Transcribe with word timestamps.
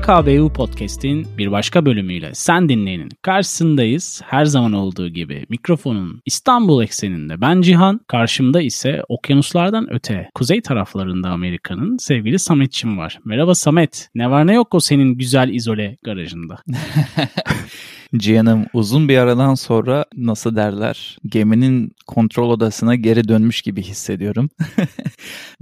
PKBU 0.00 0.52
Podcast'in 0.52 1.26
bir 1.38 1.52
başka 1.52 1.86
bölümüyle 1.86 2.30
sen 2.34 2.68
dinleyenin 2.68 3.08
karşısındayız. 3.22 4.22
Her 4.24 4.44
zaman 4.44 4.72
olduğu 4.72 5.08
gibi 5.08 5.46
mikrofonun 5.48 6.22
İstanbul 6.26 6.82
ekseninde 6.82 7.40
ben 7.40 7.60
Cihan, 7.60 8.00
karşımda 8.06 8.60
ise 8.60 9.02
okyanuslardan 9.08 9.92
öte 9.92 10.30
kuzey 10.34 10.60
taraflarında 10.60 11.28
Amerika'nın 11.28 11.96
sevgili 11.96 12.38
Samet'çim 12.38 12.98
var. 12.98 13.18
Merhaba 13.24 13.54
Samet, 13.54 14.08
ne 14.14 14.30
var 14.30 14.46
ne 14.46 14.54
yok 14.54 14.74
o 14.74 14.80
senin 14.80 15.14
güzel 15.14 15.48
izole 15.48 15.96
garajında? 16.04 16.58
Cihan'ım 18.16 18.66
uzun 18.72 19.08
bir 19.08 19.18
aradan 19.18 19.54
sonra 19.54 20.04
nasıl 20.16 20.56
derler 20.56 21.18
geminin 21.26 21.92
kontrol 22.06 22.50
odasına 22.50 22.94
geri 22.94 23.28
dönmüş 23.28 23.62
gibi 23.62 23.82
hissediyorum. 23.82 24.50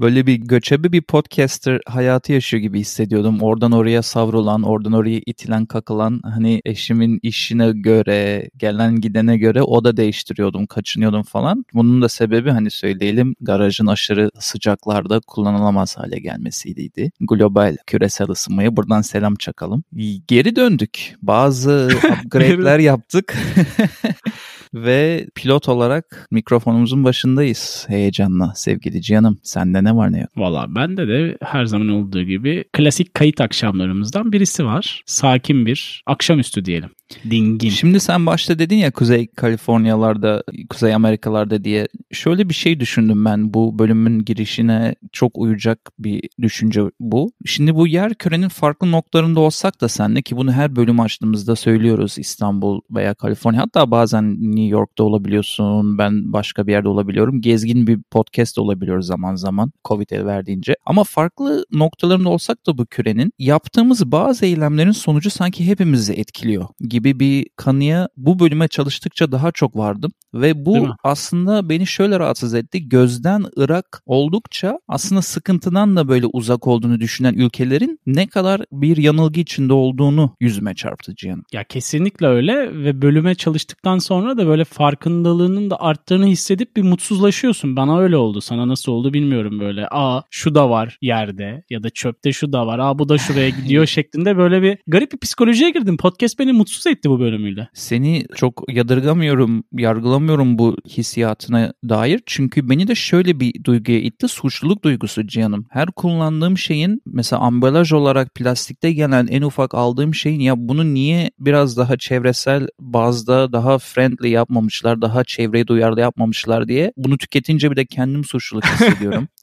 Böyle 0.01 0.27
bir 0.27 0.35
göçebe 0.35 0.93
bir 0.93 1.03
podcaster 1.03 1.81
hayatı 1.87 2.33
yaşıyor 2.33 2.61
gibi 2.61 2.81
hissediyordum. 2.81 3.43
Oradan 3.43 3.73
oraya 3.73 4.03
savrulan, 4.03 4.63
oradan 4.63 4.93
oraya 4.93 5.21
itilen 5.27 5.67
kakılan 5.67 6.21
hani 6.25 6.63
eşimin 6.65 7.21
işine 7.23 7.73
göre, 7.73 8.51
gelen 8.57 9.01
gidene 9.01 9.37
göre 9.37 9.63
o 9.63 9.85
da 9.85 9.97
değiştiriyordum, 9.97 10.67
kaçınıyordum 10.67 11.23
falan. 11.23 11.65
Bunun 11.75 12.03
da 12.03 12.09
sebebi 12.09 12.51
hani 12.51 12.71
söyleyelim 12.71 13.35
garajın 13.41 13.87
aşırı 13.87 14.31
sıcaklarda 14.39 15.21
kullanılamaz 15.27 15.97
hale 15.97 16.19
gelmesiydi. 16.19 17.11
Global 17.21 17.77
küresel 17.87 18.29
ısınmaya 18.29 18.77
buradan 18.77 19.03
selam 19.03 19.35
çakalım. 19.35 19.85
Geri 20.29 20.57
döndük. 20.57 21.17
Bazı 21.23 21.89
upgrade'ler 22.25 22.79
yaptık. 22.79 23.37
Ve 24.75 25.27
pilot 25.35 25.69
olarak 25.69 26.29
mikrofonumuzun 26.31 27.05
başındayız 27.05 27.85
heyecanla 27.89 28.53
sevgili 28.55 29.03
Cihan'ım. 29.03 29.39
Sende 29.43 29.85
ne 29.85 29.97
var 29.97 30.13
ne 30.13 30.21
yok? 30.21 30.31
Valla 30.37 30.75
bende 30.75 31.09
de 31.09 31.39
her 31.43 31.65
zaman 31.65 31.89
olduğu 31.89 32.23
gibi 32.23 32.65
klasik 32.73 33.15
kayıt 33.15 33.41
akşamlarımızdan 33.41 34.33
birisi 34.33 34.65
var. 34.65 35.03
Sakin 35.07 35.67
bir 35.67 36.03
akşamüstü 36.07 36.65
diyelim. 36.65 36.91
Dingin. 37.31 37.69
Şimdi 37.69 38.01
sen 38.01 38.27
başta 38.27 38.59
dedin 38.59 38.77
ya 38.77 38.91
Kuzey 38.91 39.27
Kaliforniyalarda, 39.27 40.43
Kuzey 40.71 40.95
Amerikalarda 40.95 41.65
diye. 41.65 41.89
Şöyle 42.13 42.49
bir 42.49 42.55
şey 42.55 42.81
düşündüm 42.81 43.25
ben 43.25 43.55
bu 43.55 43.79
bölümün 43.79 44.25
girişine 44.25 44.95
çok 45.13 45.39
uyacak 45.39 45.79
bir 45.99 46.29
düşünce 46.43 46.83
bu. 47.01 47.33
Şimdi 47.47 47.75
bu 47.75 47.87
yer 47.87 48.15
kürenin 48.15 48.49
farklı 48.49 48.93
noktalarında 48.93 49.41
olsak 49.41 49.81
da 49.81 49.89
senle 49.89 50.23
ki 50.23 50.37
bunu 50.37 50.53
her 50.53 50.77
bölüm 50.77 51.01
açtığımızda 51.01 51.57
söylüyoruz 51.57 52.19
İstanbul 52.19 52.81
veya 52.91 53.15
Kaliforniya. 53.15 53.63
Hatta 53.63 53.91
bazen 53.91 54.37
New 54.59 54.77
York'ta 54.77 55.05
olabiliyorsun, 55.05 55.99
ben 55.99 56.33
başka 56.33 56.67
bir 56.67 56.73
yerde 56.73 56.89
olabiliyorum. 56.89 57.41
Gezgin 57.41 57.87
bir 57.87 58.03
podcast 58.11 58.59
olabiliyoruz 58.59 59.07
zaman 59.07 59.35
zaman 59.35 59.73
Covid 59.85 60.11
el 60.11 60.27
verdiğince. 60.27 60.77
Ama 60.87 61.05
farklı 61.05 61.65
noktalarında 61.73 62.29
olsak 62.29 62.67
da 62.67 62.79
bu 62.79 62.87
kürenin 62.87 63.33
yaptığımız 63.39 64.13
bazı 64.13 64.47
eylemlerin 64.47 64.91
sonucu 64.91 65.31
sanki 65.31 65.67
hepimizi 65.67 66.13
etkiliyor 66.13 66.67
gibi 66.81 67.21
bir 67.21 67.47
kanıya 67.57 68.09
bu 68.17 68.39
bölüme 68.39 68.69
çalıştıkça 68.69 69.33
daha 69.33 69.53
çok 69.53 69.77
vardım. 69.77 70.13
Ve 70.35 70.67
bu 70.67 70.89
aslında 71.05 71.69
beni 71.69 71.87
şöyle 71.87 72.19
rahatsız 72.19 72.55
etti. 72.55 72.89
Gözden 72.89 73.45
ırak 73.59 74.03
oldukça 74.07 74.79
aslında 74.89 75.23
sıkıntıdan 75.23 75.97
da 75.97 76.09
böyle 76.09 76.27
uzak 76.27 76.67
olduğunu 76.67 77.01
düşünen 77.01 77.35
ülkelerin 77.35 78.01
ne 78.07 78.27
kadar 78.27 78.65
bir 78.73 78.97
yanılgı 78.97 79.41
içinde 79.41 79.73
olduğunu 79.73 80.37
yüzüme 80.41 80.75
çarptı 80.75 81.15
Cihan. 81.17 81.43
Ya 81.53 81.65
kesinlikle 81.65 82.27
öyle 82.27 82.85
ve 82.85 83.03
bölüme 83.03 83.35
çalıştıktan 83.35 83.99
sonra 83.99 84.37
da 84.39 84.48
böyle 84.49 84.65
farkındalığının 84.65 85.71
da 85.71 85.81
arttığını 85.81 86.27
hissedip 86.27 86.77
bir 86.77 86.83
mutsuzlaşıyorsun. 86.83 87.77
Bana 87.77 87.99
öyle 87.99 88.17
oldu. 88.17 88.41
Sana 88.41 88.69
nasıl 88.69 88.93
oldu 88.93 89.13
bilmiyorum 89.15 89.61
böyle. 89.61 89.89
Aa 89.91 90.23
şu 90.31 90.55
da 90.55 90.71
var 90.71 90.99
yerde 91.03 91.65
ya 91.71 91.83
da 91.83 91.91
çöpte 91.91 92.33
şu 92.33 92.53
da 92.53 92.67
var. 92.67 92.79
Aa 92.79 92.99
bu 92.99 93.09
da 93.09 93.19
şuraya 93.19 93.49
gidiyor 93.49 93.87
şeklinde 93.99 94.37
böyle 94.37 94.63
bir 94.63 94.79
garip 94.87 95.13
bir 95.13 95.19
psikolojiye 95.19 95.71
girdim. 95.71 95.97
Podcast 95.97 96.39
beni 96.39 96.53
mutsuz 96.53 96.87
etti 96.87 97.11
bu 97.11 97.21
bölümüyle. 97.21 97.69
Seni 97.75 98.25
çok 98.35 98.63
yadırgamıyorum, 98.69 99.65
yargılamıyorum 99.73 100.59
bu 100.59 100.77
hissiyatına 100.89 101.73
dair. 101.89 102.21
Çünkü 102.27 102.69
beni 102.71 102.89
de 102.89 102.95
şöyle 102.95 103.41
bir 103.41 103.65
duyguya 103.65 103.99
itti. 103.99 104.29
Suçluluk 104.29 104.85
duygusu 104.85 105.27
Cihan'ım. 105.27 105.67
Her 105.71 105.87
kullandığım 105.87 106.59
şeyin 106.59 107.03
mesela 107.07 107.43
ambalaj 107.43 107.93
olarak 107.93 108.35
plastikte 108.35 108.93
gelen 108.93 109.27
en 109.27 109.43
ufak 109.43 109.75
aldığım 109.75 110.15
şeyin 110.15 110.41
ya 110.41 110.55
bunu 110.57 110.95
niye 110.95 111.31
biraz 111.39 111.77
daha 111.77 111.97
çevresel 111.97 112.67
bazda 112.81 113.53
daha 113.53 113.79
friendly 113.79 114.38
yapmamışlar, 114.39 115.03
daha 115.03 115.25
çevreye 115.25 115.67
duyarlı 115.67 116.01
yapmamışlar 116.01 116.69
diye 116.69 116.93
bunu 116.97 117.19
tüketince 117.19 117.71
bir 117.71 117.77
de 117.77 117.87
kendim 117.87 118.25
suçluluk 118.25 118.65
hissediyorum. 118.65 119.29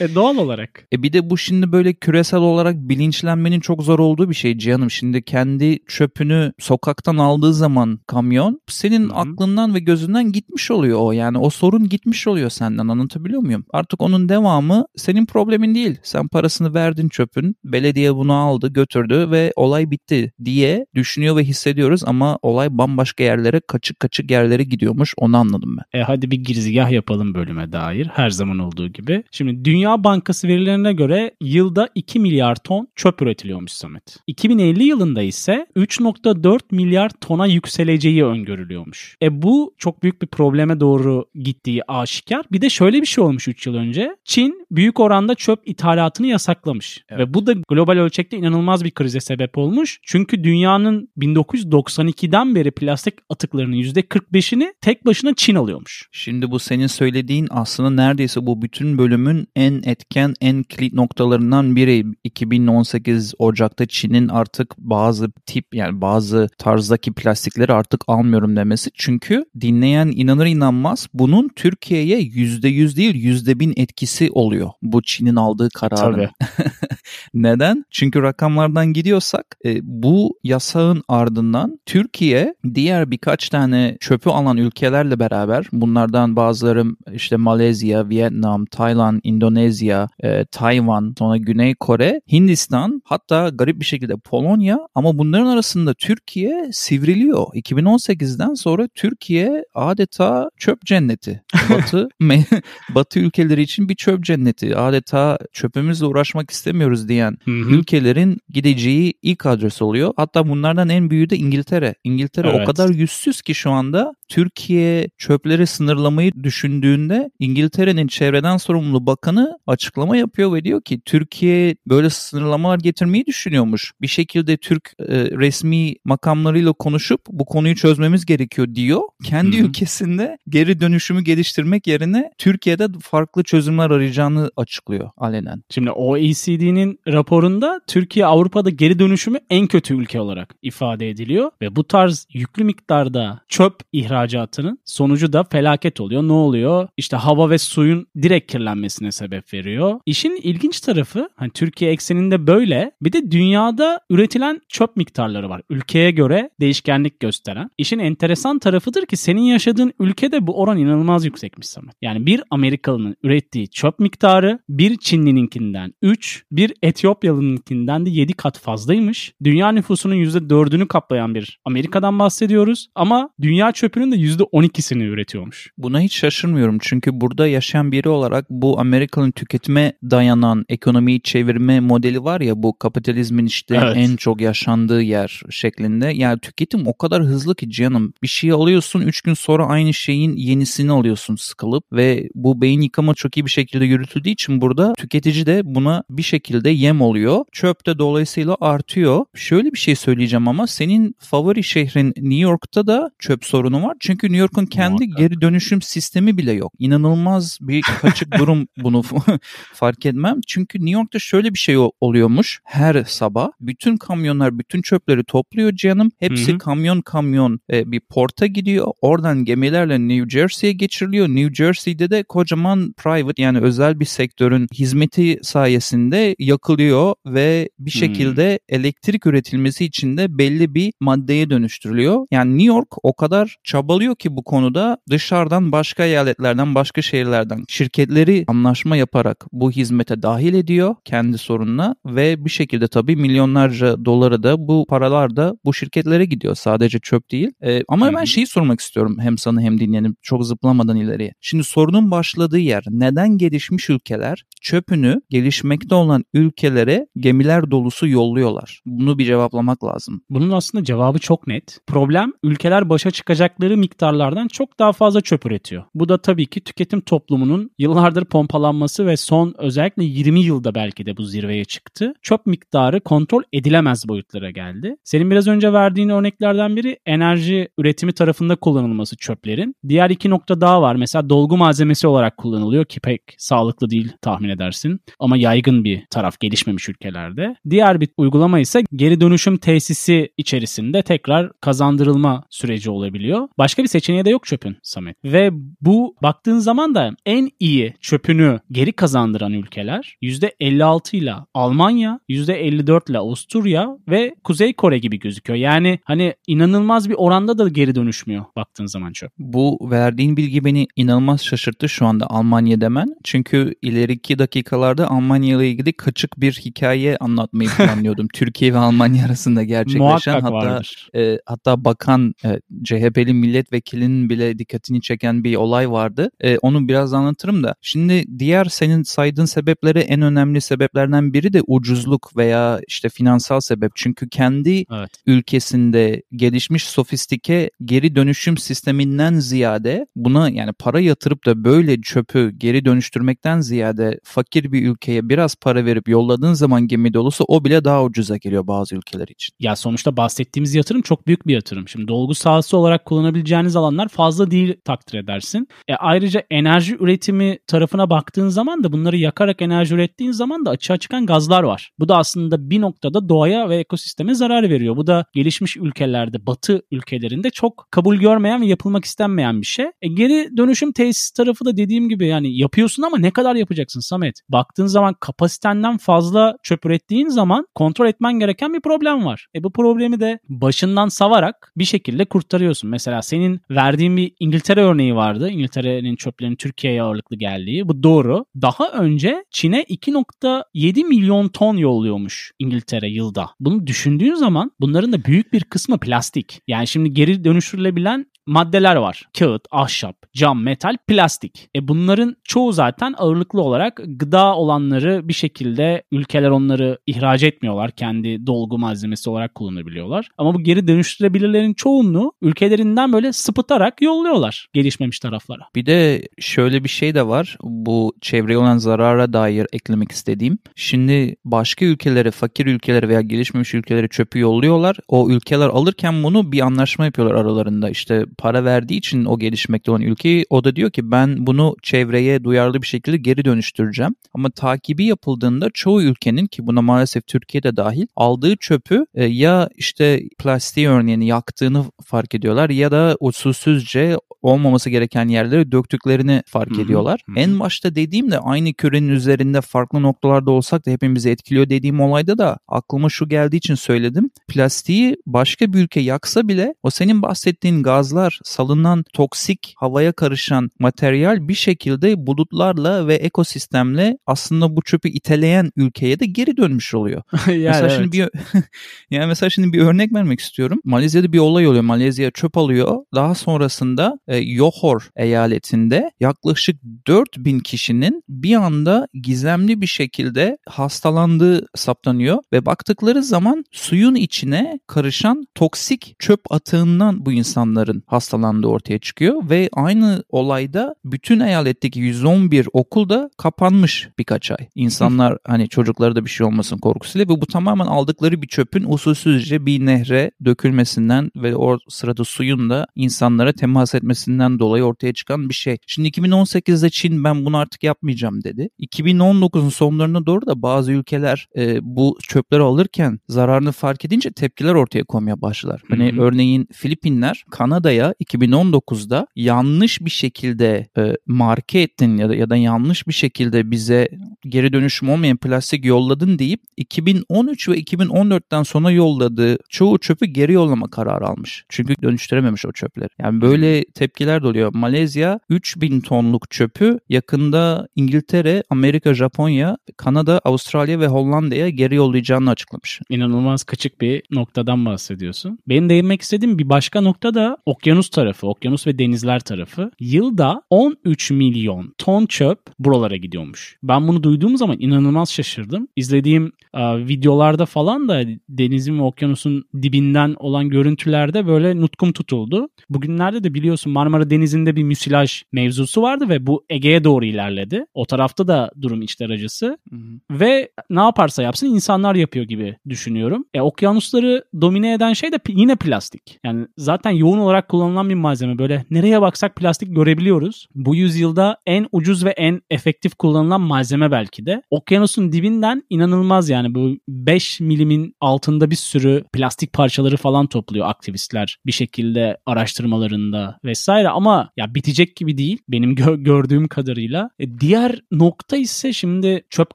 e 0.00 0.14
doğal 0.14 0.36
olarak. 0.36 0.86
E 0.92 1.02
bir 1.02 1.12
de 1.12 1.30
bu 1.30 1.38
şimdi 1.38 1.72
böyle 1.72 1.92
küresel 1.92 2.40
olarak 2.40 2.76
bilinçlenmenin 2.76 3.60
çok 3.60 3.82
zor 3.82 3.98
olduğu 3.98 4.30
bir 4.30 4.34
şey 4.34 4.58
Cihan'ım. 4.58 4.90
Şimdi 4.90 5.22
kendi 5.22 5.78
çöpünü 5.86 6.52
sokaktan 6.58 7.16
aldığı 7.16 7.54
zaman 7.54 8.00
kamyon 8.06 8.60
senin 8.66 9.10
Hı-hı. 9.10 9.18
aklından 9.18 9.74
ve 9.74 9.80
gözünden 9.80 10.32
gitmiş 10.32 10.70
oluyor 10.70 10.98
o. 11.00 11.12
Yani 11.12 11.38
o 11.38 11.50
sorun 11.50 11.88
gitmiş 11.88 12.26
oluyor 12.26 12.50
senden 12.50 12.88
anlatabiliyor 12.88 13.40
muyum? 13.40 13.64
Artık 13.72 14.02
onun 14.02 14.28
devamı 14.28 14.86
senin 14.96 15.26
problemin 15.26 15.74
değil. 15.74 15.96
Sen 16.02 16.28
parasını 16.28 16.74
verdin 16.74 17.08
çöpün. 17.08 17.56
Belediye 17.64 18.14
bunu 18.14 18.34
aldı 18.34 18.72
götürdü 18.72 19.28
ve 19.30 19.52
olay 19.56 19.90
bitti 19.90 20.32
diye 20.44 20.86
düşünüyor 20.94 21.36
ve 21.36 21.44
hissediyoruz 21.44 22.04
ama 22.04 22.38
olay 22.42 22.78
bambaşka 22.78 23.24
yerlere 23.24 23.60
kaçık 23.60 24.00
kaçık 24.00 24.30
yerlere 24.30 24.62
gidiyormuş 24.64 25.14
onu 25.16 25.36
anladım 25.36 25.76
ben. 25.76 26.00
E 26.00 26.02
hadi 26.02 26.30
bir 26.30 26.36
girizgah 26.36 26.90
yapalım 26.90 27.34
bölüme 27.34 27.72
dair 27.72 28.06
her 28.06 28.30
zaman 28.30 28.58
olduğu 28.58 28.88
gibi. 28.88 29.17
Şimdi 29.30 29.64
Dünya 29.64 30.04
Bankası 30.04 30.48
verilerine 30.48 30.92
göre 30.92 31.30
yılda 31.40 31.88
2 31.94 32.20
milyar 32.20 32.54
ton 32.54 32.88
çöp 32.96 33.22
üretiliyormuş 33.22 33.72
Samet. 33.72 34.16
2050 34.26 34.84
yılında 34.84 35.22
ise 35.22 35.66
3.4 35.76 36.60
milyar 36.70 37.10
tona 37.20 37.46
yükseleceği 37.46 38.24
öngörülüyormuş. 38.24 39.16
E 39.22 39.42
bu 39.42 39.74
çok 39.78 40.02
büyük 40.02 40.22
bir 40.22 40.26
probleme 40.26 40.80
doğru 40.80 41.26
gittiği 41.34 41.82
aşikar. 41.88 42.44
Bir 42.52 42.60
de 42.60 42.70
şöyle 42.70 43.00
bir 43.00 43.06
şey 43.06 43.24
olmuş 43.24 43.48
3 43.48 43.66
yıl 43.66 43.74
önce. 43.74 44.16
Çin 44.24 44.66
büyük 44.70 45.00
oranda 45.00 45.34
çöp 45.34 45.58
ithalatını 45.64 46.26
yasaklamış. 46.26 47.04
Evet. 47.08 47.20
Ve 47.20 47.34
bu 47.34 47.46
da 47.46 47.52
global 47.68 47.96
ölçekte 47.96 48.36
inanılmaz 48.36 48.84
bir 48.84 48.90
krize 48.90 49.20
sebep 49.20 49.58
olmuş. 49.58 50.00
Çünkü 50.02 50.44
dünyanın 50.44 51.08
1992'den 51.18 52.54
beri 52.54 52.70
plastik 52.70 53.14
atıklarının 53.30 53.76
%45'ini 53.76 54.72
tek 54.80 55.06
başına 55.06 55.34
Çin 55.34 55.54
alıyormuş. 55.54 56.08
Şimdi 56.12 56.50
bu 56.50 56.58
senin 56.58 56.86
söylediğin 56.86 57.48
aslında 57.50 57.90
neredeyse 57.90 58.46
bu 58.46 58.62
bütün 58.62 58.98
bölümün 59.08 59.48
en 59.56 59.82
etken, 59.84 60.34
en 60.40 60.62
kilit 60.62 60.94
noktalarından 60.94 61.76
biri. 61.76 62.04
2018 62.24 63.34
Ocak'ta 63.38 63.86
Çin'in 63.86 64.28
artık 64.28 64.78
bazı 64.78 65.30
tip 65.46 65.74
yani 65.74 66.00
bazı 66.00 66.48
tarzdaki 66.58 67.12
plastikleri 67.12 67.72
artık 67.72 68.04
almıyorum 68.06 68.56
demesi. 68.56 68.90
Çünkü 68.94 69.44
dinleyen 69.60 70.12
inanır 70.14 70.46
inanmaz 70.46 71.08
bunun 71.14 71.48
Türkiye'ye 71.56 72.20
%100 72.20 72.96
değil 72.96 73.14
%1000 73.14 73.80
etkisi 73.80 74.30
oluyor. 74.30 74.70
Bu 74.82 75.02
Çin'in 75.02 75.36
aldığı 75.36 75.68
kararın. 75.74 76.12
Tabii. 76.12 76.30
Neden? 77.34 77.84
Çünkü 77.90 78.22
rakamlardan 78.22 78.92
gidiyorsak 78.92 79.46
e, 79.64 79.78
bu 79.82 80.38
yasağın 80.44 81.02
ardından 81.08 81.80
Türkiye 81.86 82.54
diğer 82.74 83.10
birkaç 83.10 83.48
tane 83.48 83.96
çöpü 84.00 84.30
alan 84.30 84.56
ülkelerle 84.56 85.18
beraber 85.18 85.66
bunlardan 85.72 86.36
bazıları 86.36 86.84
işte 87.12 87.36
Malezya, 87.36 88.08
Vietnam, 88.08 88.64
Tayland, 88.64 88.87
Endonezya, 89.24 90.08
e, 90.22 90.44
Tayvan, 90.44 91.14
sonra 91.18 91.36
Güney 91.36 91.74
Kore, 91.74 92.20
Hindistan 92.32 93.02
hatta 93.04 93.48
garip 93.48 93.80
bir 93.80 93.84
şekilde 93.84 94.16
Polonya 94.16 94.78
ama 94.94 95.18
bunların 95.18 95.46
arasında 95.46 95.94
Türkiye 95.94 96.70
sivriliyor. 96.72 97.46
2018'den 97.54 98.54
sonra 98.54 98.88
Türkiye 98.94 99.64
adeta 99.74 100.50
çöp 100.56 100.86
cenneti. 100.86 101.42
Batı 101.70 102.08
Batı 102.94 103.18
ülkeleri 103.18 103.62
için 103.62 103.88
bir 103.88 103.94
çöp 103.94 104.24
cenneti. 104.24 104.76
Adeta 104.76 105.38
çöpümüzle 105.52 106.06
uğraşmak 106.06 106.50
istemiyoruz 106.50 107.08
diyen 107.08 107.36
hı 107.44 107.50
hı. 107.50 107.70
ülkelerin 107.70 108.38
gideceği 108.48 109.14
ilk 109.22 109.46
adres 109.46 109.82
oluyor. 109.82 110.12
Hatta 110.16 110.48
bunlardan 110.48 110.88
en 110.88 111.10
büyüğü 111.10 111.30
de 111.30 111.36
İngiltere. 111.36 111.94
İngiltere 112.04 112.48
evet. 112.48 112.60
o 112.62 112.64
kadar 112.64 112.88
yüzsüz 112.88 113.42
ki 113.42 113.54
şu 113.54 113.70
anda 113.70 114.12
Türkiye 114.28 115.08
çöpleri 115.18 115.66
sınırlamayı 115.66 116.32
düşündüğünde 116.42 117.30
İngiltere'nin 117.38 118.06
çevreden 118.06 118.56
sorumlu 118.56 118.77
bakanı 118.82 119.58
açıklama 119.66 120.16
yapıyor 120.16 120.54
ve 120.54 120.64
diyor 120.64 120.82
ki 120.82 121.00
Türkiye 121.04 121.76
böyle 121.86 122.10
sınırlamalar 122.10 122.78
getirmeyi 122.78 123.26
düşünüyormuş. 123.26 123.92
Bir 124.00 124.08
şekilde 124.08 124.56
Türk 124.56 124.92
e, 124.98 125.04
resmi 125.14 125.94
makamlarıyla 126.04 126.72
konuşup 126.72 127.20
bu 127.30 127.44
konuyu 127.44 127.76
çözmemiz 127.76 128.26
gerekiyor 128.26 128.74
diyor. 128.74 129.00
Kendi 129.24 129.58
Hı-hı. 129.58 129.66
ülkesinde 129.66 130.38
geri 130.48 130.80
dönüşümü 130.80 131.22
geliştirmek 131.22 131.86
yerine 131.86 132.30
Türkiye'de 132.38 132.86
farklı 133.00 133.42
çözümler 133.42 133.90
arayacağını 133.90 134.50
açıklıyor 134.56 135.10
alenen. 135.16 135.62
Şimdi 135.70 135.90
OECD'nin 135.90 137.00
raporunda 137.08 137.80
Türkiye 137.86 138.26
Avrupa'da 138.26 138.70
geri 138.70 138.98
dönüşümü 138.98 139.38
en 139.50 139.66
kötü 139.66 139.94
ülke 139.94 140.20
olarak 140.20 140.54
ifade 140.62 141.10
ediliyor 141.10 141.50
ve 141.62 141.76
bu 141.76 141.84
tarz 141.84 142.26
yüklü 142.32 142.64
miktarda 142.64 143.40
çöp 143.48 143.74
ihracatının 143.92 144.78
sonucu 144.84 145.32
da 145.32 145.44
felaket 145.44 146.00
oluyor. 146.00 146.22
Ne 146.22 146.32
oluyor? 146.32 146.88
İşte 146.96 147.16
hava 147.16 147.50
ve 147.50 147.58
suyun 147.58 148.06
direkt 148.22 148.52
kirlenmesine 148.68 149.12
sebep 149.12 149.54
veriyor. 149.54 150.00
İşin 150.06 150.40
ilginç 150.42 150.80
tarafı 150.80 151.28
hani 151.36 151.50
Türkiye 151.50 151.90
ekseninde 151.90 152.46
böyle 152.46 152.92
bir 153.00 153.12
de 153.12 153.30
dünyada 153.30 154.00
üretilen 154.10 154.60
çöp 154.68 154.96
miktarları 154.96 155.48
var. 155.48 155.62
Ülkeye 155.70 156.10
göre 156.10 156.50
değişkenlik 156.60 157.20
gösteren. 157.20 157.70
İşin 157.78 157.98
enteresan 157.98 158.58
tarafıdır 158.58 159.06
ki 159.06 159.16
senin 159.16 159.42
yaşadığın 159.42 159.92
ülkede 160.00 160.46
bu 160.46 160.60
oran 160.60 160.78
inanılmaz 160.78 161.24
yüksekmiş 161.24 161.68
Samet. 161.68 161.94
Yani 162.02 162.26
bir 162.26 162.42
Amerikalının 162.50 163.16
ürettiği 163.22 163.68
çöp 163.68 163.98
miktarı 163.98 164.58
bir 164.68 164.96
Çinlininkinden 164.96 165.94
3, 166.02 166.44
bir 166.52 166.72
Etiyopyalı'nınkinden 166.82 168.06
de 168.06 168.10
7 168.10 168.32
kat 168.32 168.58
fazlaymış. 168.58 169.32
Dünya 169.44 169.72
nüfusunun 169.72 170.14
%4'ünü 170.14 170.86
kaplayan 170.86 171.34
bir 171.34 171.60
Amerika'dan 171.64 172.18
bahsediyoruz 172.18 172.88
ama 172.94 173.30
dünya 173.40 173.72
çöpünün 173.72 174.12
de 174.12 174.16
%12'sini 174.16 175.04
üretiyormuş. 175.04 175.72
Buna 175.78 176.00
hiç 176.00 176.16
şaşırmıyorum 176.16 176.78
çünkü 176.80 177.20
burada 177.20 177.46
yaşayan 177.46 177.92
biri 177.92 178.08
olarak 178.08 178.50
bu 178.62 178.80
Amerika'nın 178.80 179.30
tüketime 179.30 179.92
dayanan 180.10 180.64
ekonomiyi 180.68 181.22
çevirme 181.22 181.80
modeli 181.80 182.24
var 182.24 182.40
ya 182.40 182.62
bu 182.62 182.78
kapitalizmin 182.78 183.46
işte 183.46 183.80
evet. 183.82 183.96
en 183.96 184.16
çok 184.16 184.40
yaşandığı 184.40 185.02
yer 185.02 185.42
şeklinde. 185.50 186.06
Yani 186.06 186.38
tüketim 186.38 186.86
o 186.86 186.98
kadar 186.98 187.22
hızlı 187.22 187.54
ki 187.54 187.70
canım 187.70 188.12
bir 188.22 188.28
şey 188.28 188.52
alıyorsun 188.52 189.00
3 189.00 189.20
gün 189.20 189.34
sonra 189.34 189.66
aynı 189.66 189.94
şeyin 189.94 190.36
yenisini 190.36 190.92
alıyorsun 190.92 191.36
sıkılıp 191.36 191.84
ve 191.92 192.28
bu 192.34 192.60
beyin 192.60 192.80
yıkama 192.80 193.14
çok 193.14 193.36
iyi 193.36 193.44
bir 193.44 193.50
şekilde 193.50 193.84
yürütüldüğü 193.84 194.30
için 194.30 194.60
burada 194.60 194.92
tüketici 194.98 195.46
de 195.46 195.62
buna 195.64 196.04
bir 196.10 196.22
şekilde 196.22 196.70
yem 196.70 197.00
oluyor. 197.00 197.44
Çöp 197.52 197.86
de 197.86 197.98
dolayısıyla 197.98 198.56
artıyor. 198.60 199.24
Şöyle 199.34 199.72
bir 199.72 199.78
şey 199.78 199.96
söyleyeceğim 199.96 200.48
ama 200.48 200.66
senin 200.66 201.14
favori 201.18 201.64
şehrin 201.64 202.06
New 202.16 202.42
York'ta 202.42 202.86
da 202.86 203.10
çöp 203.18 203.44
sorunu 203.44 203.82
var. 203.82 203.96
Çünkü 204.00 204.26
New 204.26 204.38
York'un 204.38 204.66
kendi 204.66 205.08
geri 205.08 205.40
dönüşüm 205.40 205.82
sistemi 205.82 206.36
bile 206.36 206.52
yok. 206.52 206.72
İnanılmaz 206.78 207.58
bir 207.60 207.82
kaçık 207.82 208.38
durum 208.38 208.47
bunu 208.76 209.02
fark 209.74 210.06
etmem. 210.06 210.40
Çünkü 210.46 210.78
New 210.78 210.90
York'ta 210.90 211.18
şöyle 211.18 211.54
bir 211.54 211.58
şey 211.58 211.76
oluyormuş. 212.00 212.60
Her 212.64 213.04
sabah 213.04 213.48
bütün 213.60 213.96
kamyonlar 213.96 214.58
bütün 214.58 214.82
çöpleri 214.82 215.24
topluyor 215.24 215.72
canım. 215.72 216.10
Hepsi 216.18 216.50
Hı-hı. 216.50 216.58
kamyon 216.58 217.00
kamyon 217.00 217.60
e, 217.72 217.92
bir 217.92 218.00
porta 218.00 218.46
gidiyor. 218.46 218.86
Oradan 219.00 219.44
gemilerle 219.44 220.08
New 220.08 220.30
Jersey'ye 220.30 220.72
geçiriliyor. 220.72 221.28
New 221.28 221.54
Jersey'de 221.54 222.10
de 222.10 222.22
kocaman 222.22 222.92
private 222.92 223.42
yani 223.42 223.58
özel 223.58 224.00
bir 224.00 224.04
sektörün 224.04 224.66
hizmeti 224.74 225.38
sayesinde 225.42 226.36
yakılıyor 226.38 227.14
ve 227.26 227.68
bir 227.78 227.90
şekilde 227.90 228.50
hmm. 228.50 228.78
elektrik 228.78 229.26
üretilmesi 229.26 229.84
için 229.84 230.16
de 230.16 230.38
belli 230.38 230.74
bir 230.74 230.92
maddeye 231.00 231.50
dönüştürülüyor. 231.50 232.26
Yani 232.30 232.52
New 232.52 232.66
York 232.66 232.88
o 233.02 233.12
kadar 233.12 233.56
çabalıyor 233.64 234.16
ki 234.16 234.36
bu 234.36 234.44
konuda 234.44 234.98
dışarıdan 235.10 235.72
başka 235.72 236.04
eyaletlerden 236.04 236.74
başka 236.74 237.02
şehirlerden 237.02 237.64
şirketleri 237.68 238.37
anlaşma 238.48 238.96
yaparak 238.96 239.46
bu 239.52 239.70
hizmete 239.70 240.22
dahil 240.22 240.54
ediyor 240.54 240.94
kendi 241.04 241.38
sorununa 241.38 241.94
ve 242.06 242.44
bir 242.44 242.50
şekilde 242.50 242.88
tabii 242.88 243.16
milyonlarca 243.16 244.04
doları 244.04 244.42
da 244.42 244.68
bu 244.68 244.86
paralar 244.88 245.36
da 245.36 245.54
bu 245.64 245.74
şirketlere 245.74 246.24
gidiyor. 246.24 246.54
Sadece 246.54 246.98
çöp 246.98 247.30
değil. 247.30 247.50
Ee, 247.62 247.82
ama 247.88 248.12
ben 248.14 248.24
şeyi 248.24 248.46
sormak 248.46 248.80
istiyorum 248.80 249.16
hem 249.20 249.38
sana 249.38 249.60
hem 249.60 249.80
dinleyenim 249.80 250.16
çok 250.22 250.46
zıplamadan 250.46 250.96
ileriye. 250.96 251.32
Şimdi 251.40 251.64
sorunun 251.64 252.10
başladığı 252.10 252.58
yer 252.58 252.84
neden 252.90 253.38
gelişmiş 253.38 253.90
ülkeler 253.90 254.44
çöpünü 254.62 255.20
gelişmekte 255.30 255.94
olan 255.94 256.24
ülkelere 256.34 257.06
gemiler 257.16 257.70
dolusu 257.70 258.08
yolluyorlar? 258.08 258.80
Bunu 258.86 259.18
bir 259.18 259.24
cevaplamak 259.24 259.84
lazım. 259.84 260.22
Bunun 260.30 260.50
aslında 260.50 260.84
cevabı 260.84 261.18
çok 261.18 261.46
net. 261.46 261.80
Problem 261.86 262.32
ülkeler 262.42 262.88
başa 262.88 263.10
çıkacakları 263.10 263.76
miktarlardan 263.76 264.48
çok 264.48 264.78
daha 264.78 264.92
fazla 264.92 265.20
çöp 265.20 265.46
üretiyor. 265.46 265.84
Bu 265.94 266.08
da 266.08 266.22
tabii 266.22 266.46
ki 266.46 266.60
tüketim 266.60 267.00
toplumunun 267.00 267.70
yıllardır 267.78 268.24
pompalanması 268.28 269.06
ve 269.06 269.16
son 269.16 269.54
özellikle 269.58 270.04
20 270.04 270.40
yılda 270.40 270.74
belki 270.74 271.06
de 271.06 271.16
bu 271.16 271.22
zirveye 271.22 271.64
çıktı. 271.64 272.12
Çöp 272.22 272.46
miktarı 272.46 273.00
kontrol 273.00 273.42
edilemez 273.52 274.08
boyutlara 274.08 274.50
geldi. 274.50 274.96
Senin 275.04 275.30
biraz 275.30 275.48
önce 275.48 275.72
verdiğin 275.72 276.08
örneklerden 276.08 276.76
biri 276.76 276.98
enerji 277.06 277.68
üretimi 277.78 278.12
tarafında 278.12 278.56
kullanılması 278.56 279.16
çöplerin. 279.16 279.74
Diğer 279.88 280.10
iki 280.10 280.30
nokta 280.30 280.60
daha 280.60 280.82
var. 280.82 280.94
Mesela 280.94 281.28
dolgu 281.28 281.56
malzemesi 281.56 282.06
olarak 282.06 282.36
kullanılıyor 282.36 282.84
ki 282.84 283.00
pek 283.00 283.22
sağlıklı 283.38 283.90
değil 283.90 284.12
tahmin 284.22 284.48
edersin. 284.48 285.00
Ama 285.18 285.36
yaygın 285.36 285.84
bir 285.84 286.06
taraf 286.10 286.40
gelişmemiş 286.40 286.88
ülkelerde. 286.88 287.56
Diğer 287.70 288.00
bir 288.00 288.08
uygulama 288.16 288.60
ise 288.60 288.82
geri 288.92 289.20
dönüşüm 289.20 289.56
tesisi 289.56 290.28
içerisinde 290.36 291.02
tekrar 291.02 291.52
kazandırılma 291.60 292.44
süreci 292.50 292.90
olabiliyor. 292.90 293.48
Başka 293.58 293.82
bir 293.82 293.88
seçeneği 293.88 294.24
de 294.24 294.30
yok 294.30 294.46
çöpün 294.46 294.76
Samet. 294.82 295.16
Ve 295.24 295.50
bu 295.80 296.16
baktığın 296.22 296.58
zaman 296.58 296.94
da 296.94 297.10
en 297.26 297.50
iyi 297.60 297.94
çöpünü 298.18 298.60
geri 298.70 298.92
kazandıran 298.92 299.52
ülkeler 299.52 300.16
%56 300.22 301.16
ile 301.16 301.34
Almanya, 301.54 302.20
%54 302.28 303.10
ile 303.10 303.18
Avusturya 303.18 303.88
ve 304.08 304.34
Kuzey 304.44 304.72
Kore 304.72 304.98
gibi 304.98 305.18
gözüküyor. 305.18 305.58
Yani 305.58 305.98
hani 306.04 306.34
inanılmaz 306.46 307.08
bir 307.08 307.14
oranda 307.14 307.58
da 307.58 307.68
geri 307.68 307.94
dönüşmüyor 307.94 308.44
baktığın 308.56 308.86
zaman 308.86 309.12
çöp. 309.12 309.30
Bu 309.38 309.90
verdiğin 309.90 310.36
bilgi 310.36 310.64
beni 310.64 310.86
inanılmaz 310.96 311.44
şaşırttı 311.44 311.88
şu 311.88 312.06
anda 312.06 312.26
Almanya 312.30 312.80
demen. 312.80 313.08
Çünkü 313.24 313.74
ileriki 313.82 314.38
dakikalarda 314.38 315.10
Almanya 315.10 315.56
ile 315.56 315.68
ilgili 315.70 315.92
kaçık 315.92 316.40
bir 316.40 316.52
hikaye 316.52 317.16
anlatmayı 317.16 317.70
planlıyordum. 317.76 318.28
Türkiye 318.34 318.74
ve 318.74 318.78
Almanya 318.78 319.26
arasında 319.26 319.62
gerçekleşen 319.62 320.02
Muhakkak 320.02 320.42
hatta 320.42 320.52
vardır. 320.52 321.08
e, 321.14 321.38
hatta 321.46 321.84
bakan 321.84 322.34
e, 322.44 322.60
CHP'li 322.84 323.34
milletvekilinin 323.34 324.30
bile 324.30 324.58
dikkatini 324.58 325.00
çeken 325.00 325.44
bir 325.44 325.56
olay 325.56 325.90
vardı. 325.90 326.30
E, 326.40 326.58
onu 326.58 326.88
biraz 326.88 327.14
anlatırım 327.14 327.62
da. 327.62 327.74
Şimdi 327.82 327.97
diğer 328.38 328.64
senin 328.64 329.02
saydığın 329.02 329.44
sebepleri 329.44 329.98
en 329.98 330.22
önemli 330.22 330.60
sebeplerden 330.60 331.32
biri 331.32 331.52
de 331.52 331.62
ucuzluk 331.66 332.36
veya 332.36 332.80
işte 332.88 333.08
finansal 333.08 333.60
sebep. 333.60 333.92
Çünkü 333.94 334.28
kendi 334.28 334.84
evet. 334.92 335.10
ülkesinde 335.26 336.22
gelişmiş 336.32 336.84
sofistike 336.84 337.70
geri 337.84 338.14
dönüşüm 338.14 338.56
sisteminden 338.56 339.34
ziyade 339.34 340.06
buna 340.16 340.50
yani 340.50 340.72
para 340.72 341.00
yatırıp 341.00 341.46
da 341.46 341.64
böyle 341.64 342.00
çöpü 342.00 342.50
geri 342.58 342.84
dönüştürmekten 342.84 343.60
ziyade 343.60 344.20
fakir 344.24 344.72
bir 344.72 344.90
ülkeye 344.90 345.28
biraz 345.28 345.54
para 345.54 345.84
verip 345.84 346.08
yolladığın 346.08 346.52
zaman 346.52 346.88
gemi 346.88 347.14
dolusu 347.14 347.44
o 347.48 347.64
bile 347.64 347.84
daha 347.84 348.04
ucuza 348.04 348.36
geliyor 348.36 348.66
bazı 348.66 348.96
ülkeler 348.96 349.28
için. 349.28 349.54
Ya 349.60 349.76
sonuçta 349.76 350.16
bahsettiğimiz 350.16 350.74
yatırım 350.74 351.02
çok 351.02 351.26
büyük 351.26 351.46
bir 351.46 351.54
yatırım. 351.54 351.88
Şimdi 351.88 352.08
dolgu 352.08 352.34
sahası 352.34 352.76
olarak 352.76 353.04
kullanabileceğiniz 353.04 353.76
alanlar 353.76 354.08
fazla 354.08 354.50
değil 354.50 354.76
takdir 354.84 355.18
edersin. 355.18 355.68
E 355.88 355.94
ayrıca 355.94 356.42
enerji 356.50 356.96
üretimi 357.00 357.58
tarafına 357.88 358.10
baktığın 358.10 358.48
zaman 358.48 358.84
da 358.84 358.92
bunları 358.92 359.16
yakarak 359.16 359.62
enerji 359.62 359.94
ürettiğin 359.94 360.32
zaman 360.32 360.66
da 360.66 360.70
açığa 360.70 360.96
çıkan 360.96 361.26
gazlar 361.26 361.62
var. 361.62 361.90
Bu 361.98 362.08
da 362.08 362.16
aslında 362.16 362.70
bir 362.70 362.80
noktada 362.80 363.28
doğaya 363.28 363.68
ve 363.68 363.76
ekosisteme 363.76 364.34
zarar 364.34 364.70
veriyor. 364.70 364.96
Bu 364.96 365.06
da 365.06 365.24
gelişmiş 365.34 365.76
ülkelerde, 365.76 366.46
batı 366.46 366.82
ülkelerinde 366.90 367.50
çok 367.50 367.86
kabul 367.90 368.16
görmeyen 368.16 368.60
ve 368.60 368.66
yapılmak 368.66 369.04
istenmeyen 369.04 369.60
bir 369.60 369.66
şey. 369.66 369.86
E 370.02 370.08
geri 370.08 370.56
dönüşüm 370.56 370.92
tesis 370.92 371.30
tarafı 371.30 371.64
da 371.64 371.76
dediğim 371.76 372.08
gibi 372.08 372.26
yani 372.26 372.58
yapıyorsun 372.58 373.02
ama 373.02 373.18
ne 373.18 373.30
kadar 373.30 373.54
yapacaksın 373.54 374.00
Samet? 374.00 374.40
Baktığın 374.48 374.86
zaman 374.86 375.14
kapasitenden 375.20 375.96
fazla 375.96 376.56
çöp 376.62 376.86
ürettiğin 376.86 377.28
zaman 377.28 377.66
kontrol 377.74 378.06
etmen 378.06 378.38
gereken 378.38 378.74
bir 378.74 378.80
problem 378.80 379.24
var. 379.24 379.46
E 379.54 379.62
bu 379.62 379.72
problemi 379.72 380.20
de 380.20 380.38
başından 380.48 381.08
savarak 381.08 381.72
bir 381.76 381.84
şekilde 381.84 382.24
kurtarıyorsun. 382.24 382.90
Mesela 382.90 383.22
senin 383.22 383.60
verdiğin 383.70 384.16
bir 384.16 384.32
İngiltere 384.40 384.80
örneği 384.80 385.14
vardı. 385.14 385.50
İngiltere'nin 385.50 386.16
çöplerinin 386.16 386.56
Türkiye'ye 386.56 387.02
ağırlıklı 387.02 387.36
geldiği. 387.36 387.77
Bu 387.84 388.02
doğru. 388.02 388.44
Daha 388.62 388.90
önce 388.90 389.44
Çin'e 389.50 389.82
2.7 389.82 391.04
milyon 391.04 391.48
ton 391.48 391.76
yolluyormuş 391.76 392.52
İngiltere 392.58 393.08
yılda. 393.08 393.50
Bunu 393.60 393.86
düşündüğün 393.86 394.34
zaman 394.34 394.70
bunların 394.80 395.12
da 395.12 395.24
büyük 395.24 395.52
bir 395.52 395.64
kısmı 395.64 396.00
plastik. 396.00 396.60
Yani 396.66 396.86
şimdi 396.86 397.12
geri 397.12 397.44
dönüştürülebilen 397.44 398.26
maddeler 398.48 398.96
var. 398.96 399.22
Kağıt, 399.38 399.62
ahşap, 399.70 400.16
cam, 400.32 400.62
metal, 400.62 400.96
plastik. 401.08 401.68
E 401.76 401.88
bunların 401.88 402.36
çoğu 402.44 402.72
zaten 402.72 403.14
ağırlıklı 403.18 403.62
olarak 403.62 404.00
gıda 404.06 404.56
olanları 404.56 405.28
bir 405.28 405.32
şekilde 405.32 406.02
ülkeler 406.12 406.50
onları 406.50 406.98
ihraç 407.06 407.42
etmiyorlar. 407.42 407.90
Kendi 407.90 408.46
dolgu 408.46 408.78
malzemesi 408.78 409.30
olarak 409.30 409.54
kullanabiliyorlar. 409.54 410.28
Ama 410.38 410.54
bu 410.54 410.62
geri 410.62 410.88
dönüştürebilirlerin 410.88 411.74
çoğunluğu 411.74 412.32
ülkelerinden 412.42 413.12
böyle 413.12 413.32
sıpıtarak 413.32 414.02
yolluyorlar 414.02 414.68
gelişmemiş 414.72 415.20
taraflara. 415.20 415.62
Bir 415.74 415.86
de 415.86 416.28
şöyle 416.38 416.84
bir 416.84 416.88
şey 416.88 417.14
de 417.14 417.26
var. 417.26 417.56
Bu 417.62 418.12
çevreye 418.20 418.58
olan 418.58 418.78
zarara 418.78 419.32
dair 419.32 419.66
eklemek 419.72 420.12
istediğim. 420.12 420.58
Şimdi 420.76 421.36
başka 421.44 421.84
ülkelere, 421.84 422.30
fakir 422.30 422.66
ülkelere 422.66 423.08
veya 423.08 423.20
gelişmemiş 423.20 423.74
ülkelere 423.74 424.08
çöpü 424.08 424.38
yolluyorlar. 424.38 424.96
O 425.08 425.30
ülkeler 425.30 425.68
alırken 425.68 426.22
bunu 426.22 426.52
bir 426.52 426.60
anlaşma 426.60 427.04
yapıyorlar 427.04 427.34
aralarında. 427.34 427.90
İşte 427.90 428.26
para 428.38 428.64
verdiği 428.64 428.96
için 428.96 429.24
o 429.24 429.38
gelişmekte 429.38 429.90
olan 429.90 430.02
ülkeyi 430.02 430.44
o 430.50 430.64
da 430.64 430.76
diyor 430.76 430.90
ki 430.90 431.10
ben 431.10 431.46
bunu 431.46 431.76
çevreye 431.82 432.44
duyarlı 432.44 432.82
bir 432.82 432.86
şekilde 432.86 433.16
geri 433.16 433.44
dönüştüreceğim. 433.44 434.14
Ama 434.34 434.50
takibi 434.50 435.04
yapıldığında 435.04 435.70
çoğu 435.74 436.02
ülkenin 436.02 436.46
ki 436.46 436.66
buna 436.66 436.82
maalesef 436.82 437.26
Türkiye'de 437.26 437.76
dahil 437.76 438.06
aldığı 438.16 438.56
çöpü 438.56 439.06
e, 439.14 439.24
ya 439.24 439.68
işte 439.76 440.22
plastiği 440.38 440.88
örneğini 440.88 441.26
yaktığını 441.26 441.84
fark 442.04 442.34
ediyorlar 442.34 442.70
ya 442.70 442.90
da 442.90 443.16
usulsüzce 443.20 444.16
olmaması 444.42 444.90
gereken 444.90 445.28
yerlere 445.28 445.72
döktüklerini 445.72 446.42
fark 446.46 446.70
Hı-hı. 446.70 446.80
ediyorlar. 446.80 447.20
Hı-hı. 447.26 447.38
En 447.38 447.60
başta 447.60 447.94
dediğimde 447.94 448.38
aynı 448.38 448.72
kürenin 448.72 449.08
üzerinde 449.08 449.60
farklı 449.60 450.02
noktalarda 450.02 450.50
olsak 450.50 450.86
da 450.86 450.90
hepimizi 450.90 451.30
etkiliyor 451.30 451.68
dediğim 451.68 452.00
olayda 452.00 452.38
da 452.38 452.58
aklıma 452.68 453.08
şu 453.08 453.28
geldiği 453.28 453.56
için 453.56 453.74
söyledim. 453.74 454.30
Plastiği 454.48 455.16
başka 455.26 455.72
bir 455.72 455.78
ülke 455.78 456.00
yaksa 456.00 456.48
bile 456.48 456.74
o 456.82 456.90
senin 456.90 457.22
bahsettiğin 457.22 457.82
gazlar, 457.82 458.27
salınan 458.44 459.04
toksik 459.12 459.74
havaya 459.76 460.12
karışan 460.12 460.70
materyal 460.78 461.48
bir 461.48 461.54
şekilde 461.54 462.26
bulutlarla 462.26 463.06
ve 463.06 463.14
ekosistemle 463.14 464.18
aslında 464.26 464.76
bu 464.76 464.82
çöpü 464.82 465.08
iteleyen 465.08 465.70
ülkeye 465.76 466.20
de 466.20 466.26
geri 466.26 466.56
dönmüş 466.56 466.94
oluyor. 466.94 467.22
yani 467.46 467.58
mesela 467.58 467.86
evet. 467.86 467.96
şimdi 467.96 468.12
bir 468.12 468.28
yani 469.10 469.26
mesela 469.26 469.50
şimdi 469.50 469.72
bir 469.72 469.80
örnek 469.80 470.12
vermek 470.14 470.40
istiyorum. 470.40 470.80
Malezya'da 470.84 471.32
bir 471.32 471.38
olay 471.38 471.66
oluyor. 471.66 471.82
Malezya 471.82 472.30
çöp 472.30 472.56
alıyor. 472.56 472.96
Daha 473.14 473.34
sonrasında 473.34 474.18
e, 474.28 474.56
Johor 474.56 475.10
eyaletinde 475.16 476.10
yaklaşık 476.20 476.76
4000 477.06 477.60
kişinin 477.60 478.22
bir 478.28 478.54
anda 478.54 479.08
gizemli 479.22 479.80
bir 479.80 479.86
şekilde 479.86 480.58
hastalandığı 480.68 481.66
saptanıyor 481.74 482.38
ve 482.52 482.66
baktıkları 482.66 483.22
zaman 483.22 483.64
suyun 483.72 484.14
içine 484.14 484.80
karışan 484.86 485.44
toksik 485.54 486.16
çöp 486.18 486.40
atığından 486.50 487.26
bu 487.26 487.32
insanların 487.32 488.02
hastalandığı 488.08 488.66
ortaya 488.66 488.98
çıkıyor 488.98 489.50
ve 489.50 489.68
aynı 489.72 490.22
olayda 490.28 490.94
bütün 491.04 491.40
eyaletteki 491.40 492.00
111 492.00 492.68
okul 492.72 493.08
da 493.08 493.30
kapanmış 493.38 494.08
birkaç 494.18 494.50
ay. 494.50 494.66
İnsanlar 494.74 495.38
hani 495.46 495.68
çocuklara 495.68 496.16
da 496.16 496.24
bir 496.24 496.30
şey 496.30 496.46
olmasın 496.46 496.78
korkusuyla 496.78 497.34
ve 497.34 497.40
bu 497.40 497.46
tamamen 497.46 497.86
aldıkları 497.86 498.42
bir 498.42 498.46
çöpün 498.46 498.84
usulsüzce 498.88 499.66
bir 499.66 499.86
nehre 499.86 500.30
dökülmesinden 500.44 501.30
ve 501.36 501.56
o 501.56 501.78
sırada 501.88 502.24
suyun 502.24 502.70
da 502.70 502.86
insanlara 502.94 503.52
temas 503.52 503.94
etmesinden 503.94 504.58
dolayı 504.58 504.84
ortaya 504.84 505.12
çıkan 505.12 505.48
bir 505.48 505.54
şey. 505.54 505.78
Şimdi 505.86 506.08
2018'de 506.08 506.90
Çin 506.90 507.24
ben 507.24 507.44
bunu 507.44 507.56
artık 507.56 507.82
yapmayacağım 507.82 508.44
dedi. 508.44 508.68
2019'un 508.80 509.68
sonlarına 509.68 510.26
doğru 510.26 510.46
da 510.46 510.62
bazı 510.62 510.92
ülkeler 510.92 511.48
e, 511.56 511.78
bu 511.82 512.18
çöpleri 512.22 512.62
alırken 512.62 513.18
zararını 513.28 513.72
fark 513.72 514.04
edince 514.04 514.30
tepkiler 514.30 514.74
ortaya 514.74 515.04
koymaya 515.04 515.42
başladılar. 515.42 515.82
Hani 515.88 516.14
örneğin 516.20 516.68
Filipinler 516.72 517.44
Kanada'ya 517.50 517.97
2019'da 517.98 519.26
yanlış 519.36 520.00
bir 520.00 520.10
şekilde 520.10 520.88
e, 520.98 521.16
marke 521.26 521.80
ettin 521.80 522.16
ya 522.16 522.28
da 522.28 522.34
ya 522.34 522.50
da 522.50 522.56
yanlış 522.56 523.08
bir 523.08 523.12
şekilde 523.12 523.70
bize 523.70 524.08
geri 524.42 524.72
dönüşüm 524.72 525.08
olmayan 525.08 525.36
plastik 525.36 525.84
yolladın 525.84 526.38
deyip 526.38 526.60
2013 526.76 527.68
ve 527.68 527.80
2014'ten 527.80 528.62
sonra 528.62 528.90
yolladığı 528.90 529.58
çoğu 529.68 529.98
çöpü 529.98 530.26
geri 530.26 530.52
yollama 530.52 530.90
kararı 530.90 531.26
almış. 531.26 531.64
Çünkü 531.68 531.94
dönüştürememiş 532.02 532.66
o 532.66 532.72
çöpleri. 532.72 533.08
Yani 533.18 533.40
böyle 533.40 533.84
tepkiler 533.84 534.42
de 534.42 534.46
oluyor. 534.46 534.74
Malezya 534.74 535.40
3000 535.48 536.00
tonluk 536.00 536.50
çöpü 536.50 536.98
yakında 537.08 537.88
İngiltere, 537.96 538.62
Amerika, 538.70 539.14
Japonya, 539.14 539.78
Kanada, 539.96 540.38
Avustralya 540.44 541.00
ve 541.00 541.06
Hollanda'ya 541.06 541.68
geri 541.68 541.94
yollayacağını 541.94 542.50
açıklamış. 542.50 543.00
İnanılmaz 543.08 543.64
küçük 543.64 544.00
bir 544.00 544.22
noktadan 544.30 544.86
bahsediyorsun. 544.86 545.58
Benim 545.68 545.88
değinmek 545.88 546.22
istediğim 546.22 546.58
bir 546.58 546.68
başka 546.68 547.00
nokta 547.00 547.34
da 547.34 547.56
okyanus 547.66 547.87
tarafı, 547.88 548.46
okyanus 548.46 548.86
ve 548.86 548.98
denizler 548.98 549.40
tarafı. 549.40 549.90
Yılda 550.00 550.62
13 550.70 551.30
milyon 551.30 551.94
ton 551.98 552.26
çöp 552.26 552.58
buralara 552.78 553.16
gidiyormuş. 553.16 553.78
Ben 553.82 554.08
bunu 554.08 554.22
duyduğum 554.22 554.56
zaman 554.56 554.76
inanılmaz 554.80 555.32
şaşırdım. 555.32 555.88
İzlediğim 555.96 556.52
e, 556.74 557.06
videolarda 557.08 557.66
falan 557.66 558.08
da 558.08 558.22
denizin 558.48 558.98
ve 558.98 559.02
okyanusun 559.02 559.64
dibinden 559.82 560.34
olan 560.38 560.68
görüntülerde 560.68 561.46
böyle 561.46 561.80
nutkum 561.80 562.12
tutuldu. 562.12 562.68
Bugünlerde 562.90 563.44
de 563.44 563.54
biliyorsun 563.54 563.92
Marmara 563.92 564.30
Denizi'nde 564.30 564.76
bir 564.76 564.82
müsilaj 564.82 565.42
mevzusu 565.52 566.02
vardı 566.02 566.28
ve 566.28 566.46
bu 566.46 566.64
Ege'ye 566.70 567.04
doğru 567.04 567.24
ilerledi. 567.24 567.84
O 567.94 568.06
tarafta 568.06 568.48
da 568.48 568.70
durum 568.80 569.02
içler 569.02 569.30
acısı. 569.30 569.78
Hı 569.90 569.96
hı. 569.96 570.40
Ve 570.40 570.70
ne 570.90 571.00
yaparsa 571.00 571.42
yapsın 571.42 571.66
insanlar 571.66 572.14
yapıyor 572.14 572.44
gibi 572.44 572.76
düşünüyorum. 572.88 573.44
E, 573.54 573.60
okyanusları 573.60 574.44
domine 574.60 574.94
eden 574.94 575.12
şey 575.12 575.32
de 575.32 575.38
yine 575.48 575.76
plastik. 575.76 576.38
Yani 576.44 576.66
zaten 576.76 577.10
yoğun 577.10 577.38
olarak 577.38 577.68
kullanılan 577.78 578.08
bir 578.08 578.14
malzeme. 578.14 578.58
Böyle 578.58 578.84
nereye 578.90 579.20
baksak 579.20 579.56
plastik 579.56 579.96
görebiliyoruz. 579.96 580.66
Bu 580.74 580.96
yüzyılda 580.96 581.56
en 581.66 581.86
ucuz 581.92 582.24
ve 582.24 582.30
en 582.30 582.60
efektif 582.70 583.14
kullanılan 583.14 583.60
malzeme 583.60 584.10
belki 584.10 584.46
de. 584.46 584.62
Okyanusun 584.70 585.32
dibinden 585.32 585.82
inanılmaz 585.90 586.48
yani 586.48 586.74
bu 586.74 586.96
5 587.08 587.60
milimin 587.60 588.14
altında 588.20 588.70
bir 588.70 588.76
sürü 588.76 589.24
plastik 589.32 589.72
parçaları 589.72 590.16
falan 590.16 590.46
topluyor 590.46 590.88
aktivistler 590.88 591.58
bir 591.66 591.72
şekilde 591.72 592.36
araştırmalarında 592.46 593.58
vesaire 593.64 594.08
ama 594.08 594.50
ya 594.56 594.74
bitecek 594.74 595.16
gibi 595.16 595.38
değil 595.38 595.58
benim 595.68 595.94
gö- 595.94 596.22
gördüğüm 596.22 596.68
kadarıyla. 596.68 597.30
E, 597.38 597.60
diğer 597.60 598.00
nokta 598.12 598.56
ise 598.56 598.92
şimdi 598.92 599.42
çöp 599.50 599.74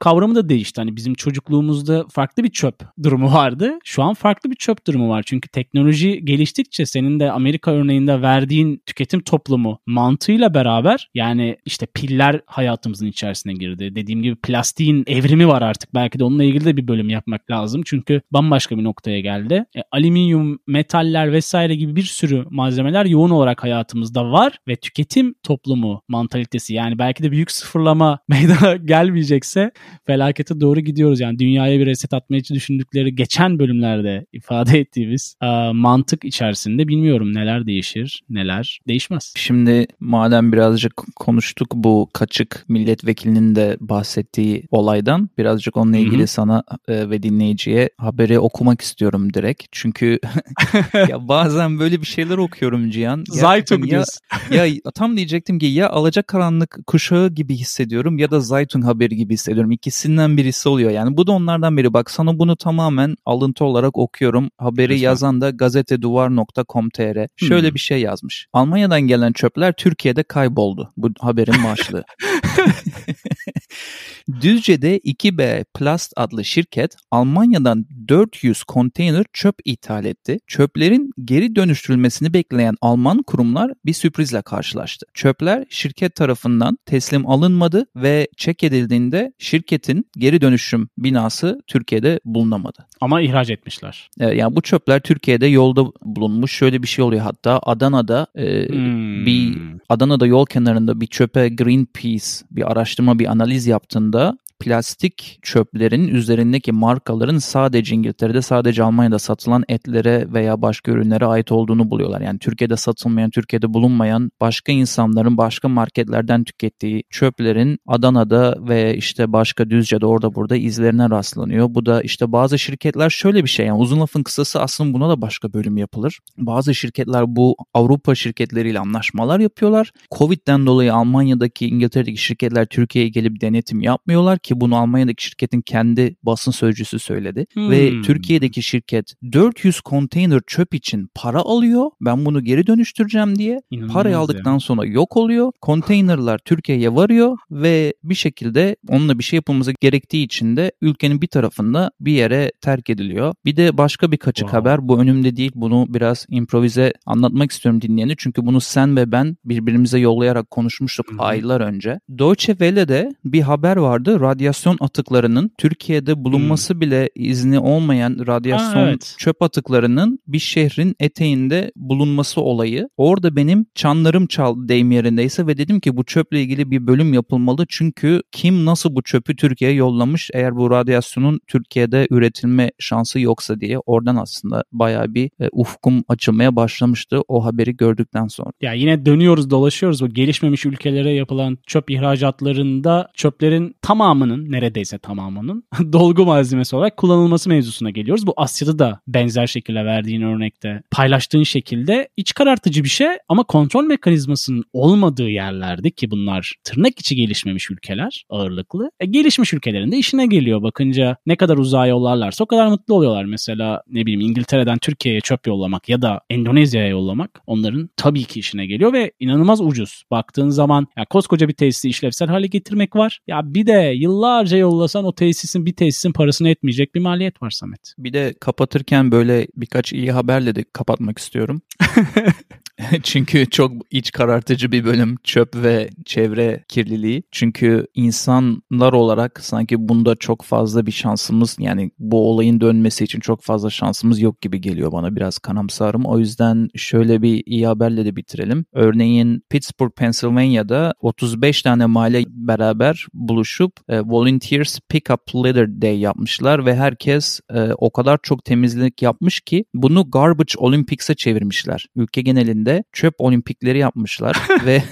kavramı 0.00 0.34
da 0.34 0.48
değişti. 0.48 0.80
Hani 0.80 0.96
bizim 0.96 1.14
çocukluğumuzda 1.14 2.04
farklı 2.10 2.44
bir 2.44 2.50
çöp 2.50 2.74
durumu 3.02 3.32
vardı. 3.32 3.78
Şu 3.84 4.02
an 4.02 4.14
farklı 4.14 4.50
bir 4.50 4.56
çöp 4.56 4.86
durumu 4.86 5.08
var. 5.08 5.22
Çünkü 5.26 5.48
teknoloji 5.48 6.24
geliştikçe 6.24 6.86
senin 6.86 7.20
de 7.20 7.32
Amerika 7.32 7.72
örneğinde 7.94 8.22
verdiğin 8.22 8.82
tüketim 8.86 9.20
toplumu 9.20 9.78
mantığıyla 9.86 10.54
beraber 10.54 11.10
yani 11.14 11.56
işte 11.66 11.86
piller 11.86 12.40
hayatımızın 12.46 13.06
içerisine 13.06 13.52
girdi. 13.52 13.94
Dediğim 13.94 14.22
gibi 14.22 14.36
plastiğin 14.36 15.04
evrimi 15.06 15.48
var 15.48 15.62
artık. 15.62 15.94
Belki 15.94 16.18
de 16.18 16.24
onunla 16.24 16.44
ilgili 16.44 16.64
de 16.64 16.76
bir 16.76 16.88
bölüm 16.88 17.08
yapmak 17.08 17.50
lazım. 17.50 17.82
Çünkü 17.84 18.20
bambaşka 18.30 18.78
bir 18.78 18.84
noktaya 18.84 19.20
geldi. 19.20 19.64
E, 19.76 19.80
alüminyum, 19.92 20.58
metaller 20.66 21.32
vesaire 21.32 21.74
gibi 21.74 21.96
bir 21.96 22.02
sürü 22.02 22.44
malzemeler 22.50 23.04
yoğun 23.04 23.30
olarak 23.30 23.62
hayatımızda 23.62 24.30
var 24.30 24.58
ve 24.68 24.76
tüketim 24.76 25.34
toplumu 25.42 26.02
mantalitesi 26.08 26.74
yani 26.74 26.98
belki 26.98 27.22
de 27.22 27.30
büyük 27.30 27.50
sıfırlama 27.50 28.18
meydana 28.28 28.76
gelmeyecekse 28.76 29.70
felakete 30.06 30.60
doğru 30.60 30.80
gidiyoruz. 30.80 31.20
Yani 31.20 31.38
dünyaya 31.38 31.80
bir 31.80 31.86
reset 31.86 32.14
atmayı 32.14 32.44
düşündükleri 32.44 33.14
geçen 33.14 33.58
bölümlerde 33.58 34.26
ifade 34.32 34.78
ettiğimiz 34.78 35.36
e, 35.42 35.46
mantık 35.72 36.24
içerisinde 36.24 36.88
bilmiyorum 36.88 37.34
neler 37.34 37.66
değişir, 37.84 38.22
neler 38.30 38.80
değişmez. 38.88 39.32
Şimdi 39.36 39.86
madem 40.00 40.52
birazcık 40.52 40.92
konuştuk 41.16 41.68
bu 41.74 42.08
kaçık 42.12 42.64
milletvekilinin 42.68 43.54
de 43.54 43.76
bahsettiği 43.80 44.66
olaydan 44.70 45.30
birazcık 45.38 45.76
onunla 45.76 45.96
ilgili 45.96 46.18
Hı-hı. 46.18 46.26
sana 46.26 46.64
e, 46.88 47.10
ve 47.10 47.22
dinleyiciye 47.22 47.90
haberi 47.98 48.38
okumak 48.38 48.80
istiyorum 48.80 49.34
direkt. 49.34 49.64
Çünkü 49.72 50.18
ya 51.08 51.28
bazen 51.28 51.78
böyle 51.78 52.00
bir 52.00 52.06
şeyler 52.06 52.38
okuyorum 52.38 52.90
Cihan. 52.90 53.24
Zaytung 53.28 53.92
ya, 53.92 54.04
ya 54.50 54.66
tam 54.94 55.16
diyecektim 55.16 55.58
ki 55.58 55.66
ya 55.66 55.90
alacak 55.90 56.28
karanlık 56.28 56.78
kuşağı 56.86 57.28
gibi 57.28 57.56
hissediyorum 57.56 58.18
ya 58.18 58.30
da 58.30 58.40
Zaytung 58.40 58.84
haberi 58.84 59.16
gibi 59.16 59.32
hissediyorum. 59.32 59.70
İkisinden 59.70 60.36
birisi 60.36 60.68
oluyor. 60.68 60.90
Yani 60.90 61.16
bu 61.16 61.26
da 61.26 61.32
onlardan 61.32 61.76
biri. 61.76 61.92
Bak 61.92 62.10
sana 62.10 62.38
bunu 62.38 62.56
tamamen 62.56 63.16
alıntı 63.26 63.64
olarak 63.64 63.98
okuyorum. 63.98 64.50
Haberi 64.58 64.92
Lütfen. 64.92 65.04
yazan 65.04 65.40
da 65.40 65.50
gazeteduvar.com.tr. 65.50 67.26
Şöyle. 67.36 67.73
Bir 67.74 67.80
şey 67.80 68.00
yazmış. 68.00 68.46
Almanya'dan 68.52 69.00
gelen 69.00 69.32
çöpler 69.32 69.72
Türkiye'de 69.72 70.22
kayboldu. 70.22 70.92
Bu 70.96 71.10
haberin 71.20 71.64
başlığı. 71.64 72.04
Düzce'de 74.40 74.98
2B 74.98 75.64
Plast 75.74 76.12
adlı 76.16 76.44
şirket 76.44 76.96
Almanya'dan 77.10 77.86
400 78.08 78.64
konteyner 78.64 79.24
çöp 79.32 79.54
ithal 79.64 80.04
etti. 80.04 80.38
Çöplerin 80.46 81.10
geri 81.24 81.56
dönüştürülmesini 81.56 82.34
bekleyen 82.34 82.76
Alman 82.80 83.22
kurumlar 83.22 83.72
bir 83.84 83.92
sürprizle 83.92 84.42
karşılaştı. 84.42 85.06
Çöpler 85.14 85.64
şirket 85.68 86.14
tarafından 86.14 86.78
teslim 86.86 87.30
alınmadı 87.30 87.86
ve 87.96 88.28
çek 88.36 88.64
edildiğinde 88.64 89.32
şirketin 89.38 90.06
geri 90.18 90.40
dönüşüm 90.40 90.88
binası 90.98 91.60
Türkiye'de 91.66 92.20
bulunamadı. 92.24 92.86
Ama 93.00 93.20
ihraç 93.20 93.50
etmişler. 93.50 94.10
Evet, 94.20 94.38
yani 94.38 94.56
bu 94.56 94.62
çöpler 94.62 95.00
Türkiye'de 95.00 95.46
yolda 95.46 95.84
bulunmuş. 96.02 96.52
Şöyle 96.52 96.82
bir 96.82 96.88
şey 96.88 97.04
oluyor 97.04 97.22
hatta 97.22 97.60
Adana'da 97.62 98.26
e, 98.34 98.68
hmm. 98.68 99.26
bir 99.26 99.58
Adana'da 99.88 100.26
yol 100.26 100.46
kenarında 100.46 101.00
bir 101.00 101.06
çöpe 101.06 101.48
Greenpeace 101.48 102.26
bir 102.50 102.72
araştırma 102.72 103.18
bir 103.18 103.26
analiz 103.26 103.66
yaptığında 103.66 104.38
plastik 104.64 105.38
çöplerin 105.42 106.08
üzerindeki 106.08 106.72
markaların 106.72 107.38
sadece 107.38 107.94
İngiltere'de 107.94 108.42
sadece 108.42 108.82
Almanya'da 108.82 109.18
satılan 109.18 109.64
etlere 109.68 110.32
veya 110.32 110.62
başka 110.62 110.92
ürünlere 110.92 111.26
ait 111.26 111.52
olduğunu 111.52 111.90
buluyorlar. 111.90 112.20
Yani 112.20 112.38
Türkiye'de 112.38 112.76
satılmayan, 112.76 113.30
Türkiye'de 113.30 113.74
bulunmayan 113.74 114.30
başka 114.40 114.72
insanların 114.72 115.36
başka 115.36 115.68
marketlerden 115.68 116.44
tükettiği 116.44 117.02
çöplerin 117.10 117.78
Adana'da 117.86 118.56
ve 118.68 118.96
işte 118.96 119.32
başka 119.32 119.70
Düzce'de 119.70 120.06
orada 120.06 120.34
burada 120.34 120.56
izlerine 120.56 121.10
rastlanıyor. 121.10 121.74
Bu 121.74 121.86
da 121.86 122.02
işte 122.02 122.32
bazı 122.32 122.58
şirketler 122.58 123.10
şöyle 123.10 123.44
bir 123.44 123.48
şey 123.48 123.66
yani 123.66 123.78
uzun 123.78 124.00
lafın 124.00 124.22
kısası 124.22 124.60
aslında 124.60 124.94
buna 124.94 125.08
da 125.08 125.22
başka 125.22 125.52
bölüm 125.52 125.76
yapılır. 125.76 126.18
Bazı 126.38 126.74
şirketler 126.74 127.36
bu 127.36 127.56
Avrupa 127.74 128.14
şirketleriyle 128.14 128.78
anlaşmalar 128.78 129.40
yapıyorlar. 129.40 129.92
Covid'den 130.18 130.66
dolayı 130.66 130.94
Almanya'daki 130.94 131.66
İngiltere'deki 131.66 132.22
şirketler 132.22 132.66
Türkiye'ye 132.66 133.10
gelip 133.10 133.40
denetim 133.40 133.80
yapmıyorlar 133.80 134.38
ki 134.38 134.53
bunu 134.60 134.76
Almanya'daki 134.76 135.24
şirketin 135.24 135.60
kendi 135.60 136.16
basın 136.22 136.52
sözcüsü 136.52 136.98
söyledi. 136.98 137.46
Hmm. 137.54 137.70
Ve 137.70 138.02
Türkiye'deki 138.02 138.62
şirket 138.62 139.14
400 139.32 139.80
konteyner 139.80 140.40
çöp 140.46 140.74
için 140.74 141.08
para 141.14 141.38
alıyor. 141.38 141.90
Ben 142.00 142.24
bunu 142.24 142.44
geri 142.44 142.66
dönüştüreceğim 142.66 143.38
diye. 143.38 143.62
İnanılmaz 143.70 143.94
Parayı 143.94 144.18
aldıktan 144.18 144.52
ya. 144.52 144.60
sonra 144.60 144.86
yok 144.86 145.16
oluyor. 145.16 145.52
Konteynerlar 145.60 146.38
Türkiye'ye 146.38 146.94
varıyor 146.94 147.38
ve 147.50 147.94
bir 148.04 148.14
şekilde 148.14 148.76
onunla 148.88 149.18
bir 149.18 149.24
şey 149.24 149.36
yapılması 149.36 149.72
gerektiği 149.80 150.24
için 150.24 150.56
de 150.56 150.72
ülkenin 150.80 151.22
bir 151.22 151.26
tarafında 151.26 151.90
bir 152.00 152.12
yere 152.12 152.52
terk 152.60 152.90
ediliyor. 152.90 153.34
Bir 153.44 153.56
de 153.56 153.78
başka 153.78 154.12
bir 154.12 154.16
kaçık 154.16 154.46
wow. 154.46 154.58
haber. 154.58 154.88
Bu 154.88 155.00
önümde 155.00 155.36
değil. 155.36 155.52
Bunu 155.54 155.86
biraz 155.88 156.26
improvize 156.28 156.92
anlatmak 157.06 157.50
istiyorum 157.52 157.80
dinleyeni. 157.80 158.14
Çünkü 158.18 158.46
bunu 158.46 158.60
sen 158.60 158.96
ve 158.96 159.12
ben 159.12 159.36
birbirimize 159.44 159.98
yollayarak 159.98 160.50
konuşmuştuk 160.50 161.12
Hı-hı. 161.12 161.22
aylar 161.22 161.60
önce. 161.60 162.00
Deutsche 162.08 162.52
Welle'de 162.52 163.14
bir 163.24 163.40
haber 163.40 163.76
vardı. 163.76 164.20
Radyasyon 164.34 164.76
atıklarının 164.80 165.50
Türkiye'de 165.58 166.24
bulunması 166.24 166.74
Hı. 166.74 166.80
bile 166.80 167.10
izni 167.14 167.58
olmayan 167.58 168.26
radyasyon 168.26 168.82
Aa, 168.82 168.88
evet. 168.88 169.14
çöp 169.18 169.42
atıklarının 169.42 170.18
bir 170.26 170.38
şehrin 170.38 170.96
eteğinde 171.00 171.72
bulunması 171.76 172.40
olayı. 172.40 172.88
Orada 172.96 173.36
benim 173.36 173.66
çanlarım 173.74 174.26
çaldı 174.26 174.68
deyim 174.68 174.90
yerindeyse 174.90 175.46
ve 175.46 175.56
dedim 175.56 175.80
ki 175.80 175.96
bu 175.96 176.04
çöple 176.04 176.42
ilgili 176.42 176.70
bir 176.70 176.86
bölüm 176.86 177.14
yapılmalı. 177.14 177.66
Çünkü 177.68 178.22
kim 178.32 178.64
nasıl 178.64 178.94
bu 178.94 179.02
çöpü 179.02 179.36
Türkiye'ye 179.36 179.76
yollamış 179.76 180.30
eğer 180.34 180.56
bu 180.56 180.70
radyasyonun 180.70 181.40
Türkiye'de 181.46 182.06
üretilme 182.10 182.70
şansı 182.78 183.20
yoksa 183.20 183.60
diye 183.60 183.78
oradan 183.78 184.16
aslında 184.16 184.64
bayağı 184.72 185.14
bir 185.14 185.30
e, 185.40 185.48
ufkum 185.52 186.04
açılmaya 186.08 186.56
başlamıştı 186.56 187.20
o 187.28 187.44
haberi 187.44 187.76
gördükten 187.76 188.26
sonra. 188.26 188.50
Ya 188.60 188.72
yine 188.72 189.06
dönüyoruz 189.06 189.50
dolaşıyoruz 189.50 190.02
bu 190.02 190.08
gelişmemiş 190.08 190.66
ülkelere 190.66 191.10
yapılan 191.10 191.58
çöp 191.66 191.90
ihracatlarında 191.90 193.08
çöplerin 193.14 193.76
tamamının 194.24 194.52
neredeyse 194.52 194.98
tamamının 194.98 195.64
dolgu 195.92 196.24
malzemesi 196.24 196.76
olarak 196.76 196.96
kullanılması 196.96 197.48
mevzusuna 197.48 197.90
geliyoruz. 197.90 198.26
Bu 198.26 198.34
Asya'da 198.36 198.78
da 198.78 199.00
benzer 199.06 199.46
şekilde 199.46 199.84
verdiğin 199.84 200.22
örnekte 200.22 200.82
paylaştığın 200.90 201.42
şekilde 201.42 202.08
iç 202.16 202.34
karartıcı 202.34 202.84
bir 202.84 202.88
şey 202.88 203.08
ama 203.28 203.42
kontrol 203.44 203.84
mekanizmasının 203.84 204.64
olmadığı 204.72 205.28
yerlerde 205.28 205.90
ki 205.90 206.10
bunlar 206.10 206.54
tırnak 206.64 206.98
içi 206.98 207.16
gelişmemiş 207.16 207.70
ülkeler 207.70 208.24
ağırlıklı. 208.30 208.90
E, 209.00 209.06
gelişmiş 209.06 209.52
ülkelerin 209.52 209.92
de 209.92 209.96
işine 209.96 210.26
geliyor 210.26 210.62
bakınca 210.62 211.16
ne 211.26 211.36
kadar 211.36 211.58
uzağa 211.58 211.86
yollarlarsa 211.86 212.44
o 212.44 212.46
kadar 212.46 212.66
mutlu 212.66 212.94
oluyorlar. 212.94 213.24
Mesela 213.24 213.82
ne 213.88 214.00
bileyim 214.06 214.20
İngiltere'den 214.20 214.78
Türkiye'ye 214.78 215.20
çöp 215.20 215.46
yollamak 215.46 215.88
ya 215.88 216.02
da 216.02 216.20
Endonezya'ya 216.30 216.88
yollamak 216.88 217.30
onların 217.46 217.90
tabii 217.96 218.24
ki 218.24 218.40
işine 218.40 218.66
geliyor 218.66 218.92
ve 218.92 219.12
inanılmaz 219.20 219.60
ucuz. 219.60 220.02
Baktığın 220.10 220.48
zaman 220.48 220.86
ya 220.96 221.04
koskoca 221.04 221.48
bir 221.48 221.54
tesisi 221.54 221.88
işlevsel 221.88 222.28
hale 222.28 222.46
getirmek 222.46 222.96
var. 222.96 223.20
Ya 223.26 223.54
bir 223.54 223.66
de 223.66 223.94
yıllarca 224.14 224.56
yollasan 224.56 225.04
o 225.04 225.14
tesisin 225.14 225.66
bir 225.66 225.72
tesisin 225.72 226.12
parasını 226.12 226.48
etmeyecek 226.48 226.94
bir 226.94 227.00
maliyet 227.00 227.42
var 227.42 227.50
Samet. 227.50 227.94
Bir 227.98 228.12
de 228.12 228.34
kapatırken 228.40 229.10
böyle 229.10 229.46
birkaç 229.56 229.92
iyi 229.92 230.12
haberle 230.12 230.54
de 230.54 230.64
kapatmak 230.72 231.18
istiyorum. 231.18 231.62
Çünkü 233.02 233.50
çok 233.50 233.72
iç 233.90 234.12
karartıcı 234.12 234.72
bir 234.72 234.84
bölüm 234.84 235.16
çöp 235.24 235.56
ve 235.56 235.90
çevre 236.04 236.64
kirliliği. 236.68 237.22
Çünkü 237.30 237.86
insanlar 237.94 238.92
olarak 238.92 239.40
sanki 239.40 239.88
bunda 239.88 240.16
çok 240.16 240.42
fazla 240.42 240.86
bir 240.86 240.92
şansımız 240.92 241.56
yani 241.58 241.90
bu 241.98 242.30
olayın 242.30 242.60
dönmesi 242.60 243.04
için 243.04 243.20
çok 243.20 243.42
fazla 243.42 243.70
şansımız 243.70 244.20
yok 244.20 244.40
gibi 244.40 244.60
geliyor 244.60 244.92
bana 244.92 245.16
biraz 245.16 245.38
kanamsarım. 245.38 246.04
O 246.04 246.18
yüzden 246.18 246.68
şöyle 246.74 247.22
bir 247.22 247.42
iyi 247.46 247.66
haberle 247.66 248.04
de 248.04 248.16
bitirelim. 248.16 248.64
Örneğin 248.72 249.42
Pittsburgh, 249.50 249.92
Pennsylvania'da 249.96 250.94
35 251.00 251.62
tane 251.62 251.86
mahalle 251.86 252.24
beraber 252.28 253.06
buluşup 253.12 253.72
e, 253.88 254.00
Volunteers 254.00 254.78
Pick 254.88 255.10
Up 255.10 255.34
Litter 255.34 255.82
Day 255.82 255.98
yapmışlar 255.98 256.66
ve 256.66 256.76
herkes 256.76 257.40
e, 257.54 257.72
o 257.78 257.92
kadar 257.92 258.18
çok 258.22 258.44
temizlik 258.44 259.02
yapmış 259.02 259.40
ki 259.40 259.64
bunu 259.74 260.10
Garbage 260.10 260.54
Olympics'e 260.58 261.14
çevirmişler. 261.14 261.86
Ülke 261.96 262.22
genelinde 262.22 262.63
çöp 262.92 263.14
olimpikleri 263.18 263.78
yapmışlar 263.78 264.36
ve 264.64 264.82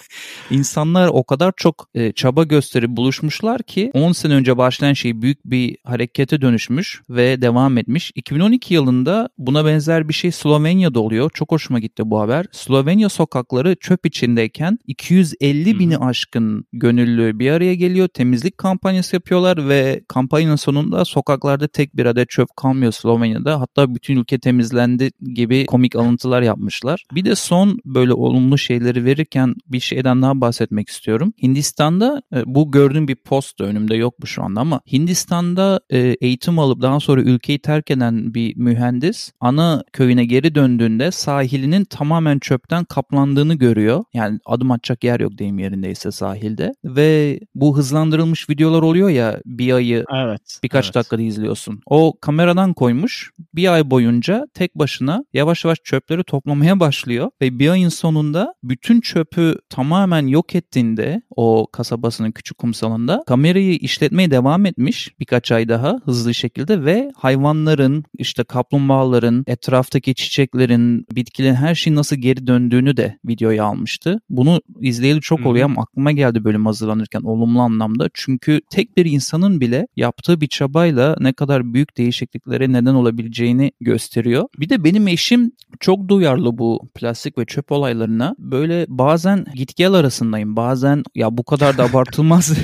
insanlar 0.50 1.10
o 1.12 1.24
kadar 1.24 1.52
çok 1.56 1.88
e, 1.94 2.12
çaba 2.12 2.44
gösterip 2.44 2.90
buluşmuşlar 2.90 3.62
ki 3.62 3.90
10 3.94 4.12
sene 4.12 4.34
önce 4.34 4.56
başlayan 4.56 4.92
şey 4.92 5.22
büyük 5.22 5.44
bir 5.44 5.76
harekete 5.84 6.40
dönüşmüş 6.40 7.02
ve 7.10 7.42
devam 7.42 7.78
etmiş. 7.78 8.12
2012 8.14 8.74
yılında 8.74 9.28
buna 9.38 9.64
benzer 9.64 10.08
bir 10.08 10.14
şey 10.14 10.30
Slovenya'da 10.32 11.00
oluyor. 11.00 11.30
Çok 11.34 11.52
hoşuma 11.52 11.78
gitti 11.78 12.02
bu 12.06 12.20
haber. 12.20 12.46
Slovenya 12.52 13.08
sokakları 13.08 13.76
çöp 13.76 14.06
içindeyken 14.06 14.78
250 14.86 15.78
bini 15.78 15.98
aşkın 15.98 16.64
gönüllü 16.72 17.38
bir 17.38 17.50
araya 17.50 17.74
geliyor. 17.74 18.08
Temizlik 18.08 18.58
kampanyası 18.58 19.16
yapıyorlar 19.16 19.68
ve 19.68 20.04
kampanyanın 20.08 20.56
sonunda 20.56 21.04
sokaklarda 21.04 21.68
tek 21.68 21.96
bir 21.96 22.06
adet 22.06 22.28
çöp 22.28 22.56
kalmıyor 22.56 22.92
Slovenya'da. 22.92 23.60
Hatta 23.60 23.94
bütün 23.94 24.16
ülke 24.16 24.38
temizlendi 24.38 25.10
gibi 25.34 25.66
komik 25.66 25.96
alıntılar 25.96 26.42
yapmışlar. 26.42 27.04
Bir 27.12 27.19
de 27.24 27.34
son 27.34 27.78
böyle 27.84 28.12
olumlu 28.12 28.58
şeyleri 28.58 29.04
verirken 29.04 29.54
bir 29.66 29.80
şeyden 29.80 30.22
daha 30.22 30.40
bahsetmek 30.40 30.88
istiyorum. 30.88 31.32
Hindistan'da 31.42 32.22
e, 32.34 32.42
bu 32.46 32.70
gördüğüm 32.70 33.08
bir 33.08 33.16
post 33.16 33.58
da 33.58 33.64
önümde 33.64 33.96
yok 33.96 34.14
bu 34.20 34.26
şu 34.26 34.42
anda 34.42 34.60
ama 34.60 34.80
Hindistan'da 34.92 35.80
e, 35.90 35.98
eğitim 35.98 36.58
alıp 36.58 36.82
daha 36.82 37.00
sonra 37.00 37.22
ülkeyi 37.22 37.58
terk 37.58 37.90
eden 37.90 38.34
bir 38.34 38.56
mühendis 38.56 39.32
ana 39.40 39.82
köyüne 39.92 40.24
geri 40.24 40.54
döndüğünde 40.54 41.10
sahilinin 41.10 41.84
tamamen 41.84 42.38
çöpten 42.38 42.84
kaplandığını 42.84 43.54
görüyor. 43.54 44.04
Yani 44.14 44.38
adım 44.46 44.70
atacak 44.70 45.04
yer 45.04 45.20
yok 45.20 45.38
deyim 45.38 45.58
yerindeyse 45.58 46.10
sahilde 46.10 46.72
ve 46.84 47.40
bu 47.54 47.76
hızlandırılmış 47.76 48.50
videolar 48.50 48.82
oluyor 48.82 49.08
ya 49.08 49.40
bir 49.46 49.72
ayı 49.72 50.04
evet, 50.14 50.58
birkaç 50.62 50.84
evet. 50.84 50.94
dakikada 50.94 51.22
izliyorsun. 51.22 51.80
O 51.86 52.14
kameradan 52.20 52.74
koymuş 52.74 53.30
bir 53.54 53.72
ay 53.72 53.90
boyunca 53.90 54.46
tek 54.54 54.74
başına 54.74 55.24
yavaş 55.32 55.64
yavaş 55.64 55.78
çöpleri 55.84 56.24
toplamaya 56.24 56.80
başlıyor 56.80 57.09
ve 57.18 57.58
bir 57.58 57.68
ayın 57.68 57.88
sonunda 57.88 58.54
bütün 58.62 59.00
çöpü 59.00 59.54
tamamen 59.68 60.26
yok 60.26 60.54
ettiğinde 60.54 61.22
o 61.36 61.66
kasabasının 61.72 62.30
küçük 62.30 62.58
kumsalında 62.58 63.22
kamerayı 63.26 63.74
işletmeye 63.74 64.30
devam 64.30 64.66
etmiş 64.66 65.20
birkaç 65.20 65.52
ay 65.52 65.68
daha 65.68 65.98
hızlı 66.04 66.34
şekilde 66.34 66.84
ve 66.84 67.12
hayvanların 67.16 68.04
işte 68.18 68.44
kaplumbağaların 68.44 69.44
etraftaki 69.46 70.14
çiçeklerin 70.14 71.06
bitkilerin 71.16 71.54
her 71.54 71.74
şeyin 71.74 71.96
nasıl 71.96 72.16
geri 72.16 72.46
döndüğünü 72.46 72.96
de 72.96 73.18
videoya 73.24 73.64
almıştı. 73.64 74.20
Bunu 74.30 74.60
izleyeli 74.80 75.20
çok 75.20 75.46
oluyor 75.46 75.64
ama 75.64 75.82
aklıma 75.82 76.12
geldi 76.12 76.44
bölüm 76.44 76.66
hazırlanırken 76.66 77.20
olumlu 77.20 77.60
anlamda. 77.60 78.10
Çünkü 78.14 78.60
tek 78.70 78.96
bir 78.96 79.04
insanın 79.04 79.60
bile 79.60 79.86
yaptığı 79.96 80.40
bir 80.40 80.46
çabayla 80.46 81.16
ne 81.20 81.32
kadar 81.32 81.74
büyük 81.74 81.96
değişikliklere 81.96 82.72
neden 82.72 82.94
olabileceğini 82.94 83.72
gösteriyor. 83.80 84.48
Bir 84.58 84.68
de 84.68 84.84
benim 84.84 85.08
eşim 85.08 85.52
çok 85.80 86.08
duyarlı 86.08 86.58
bu 86.58 86.88
plastik 87.00 87.38
ve 87.38 87.44
çöp 87.44 87.72
olaylarına. 87.72 88.34
Böyle 88.38 88.86
bazen 88.88 89.46
git 89.54 89.76
gel 89.76 89.92
arasındayım. 89.92 90.56
Bazen 90.56 91.02
ya 91.14 91.36
bu 91.36 91.44
kadar 91.44 91.78
da 91.78 91.84
abartılmaz 91.84 92.52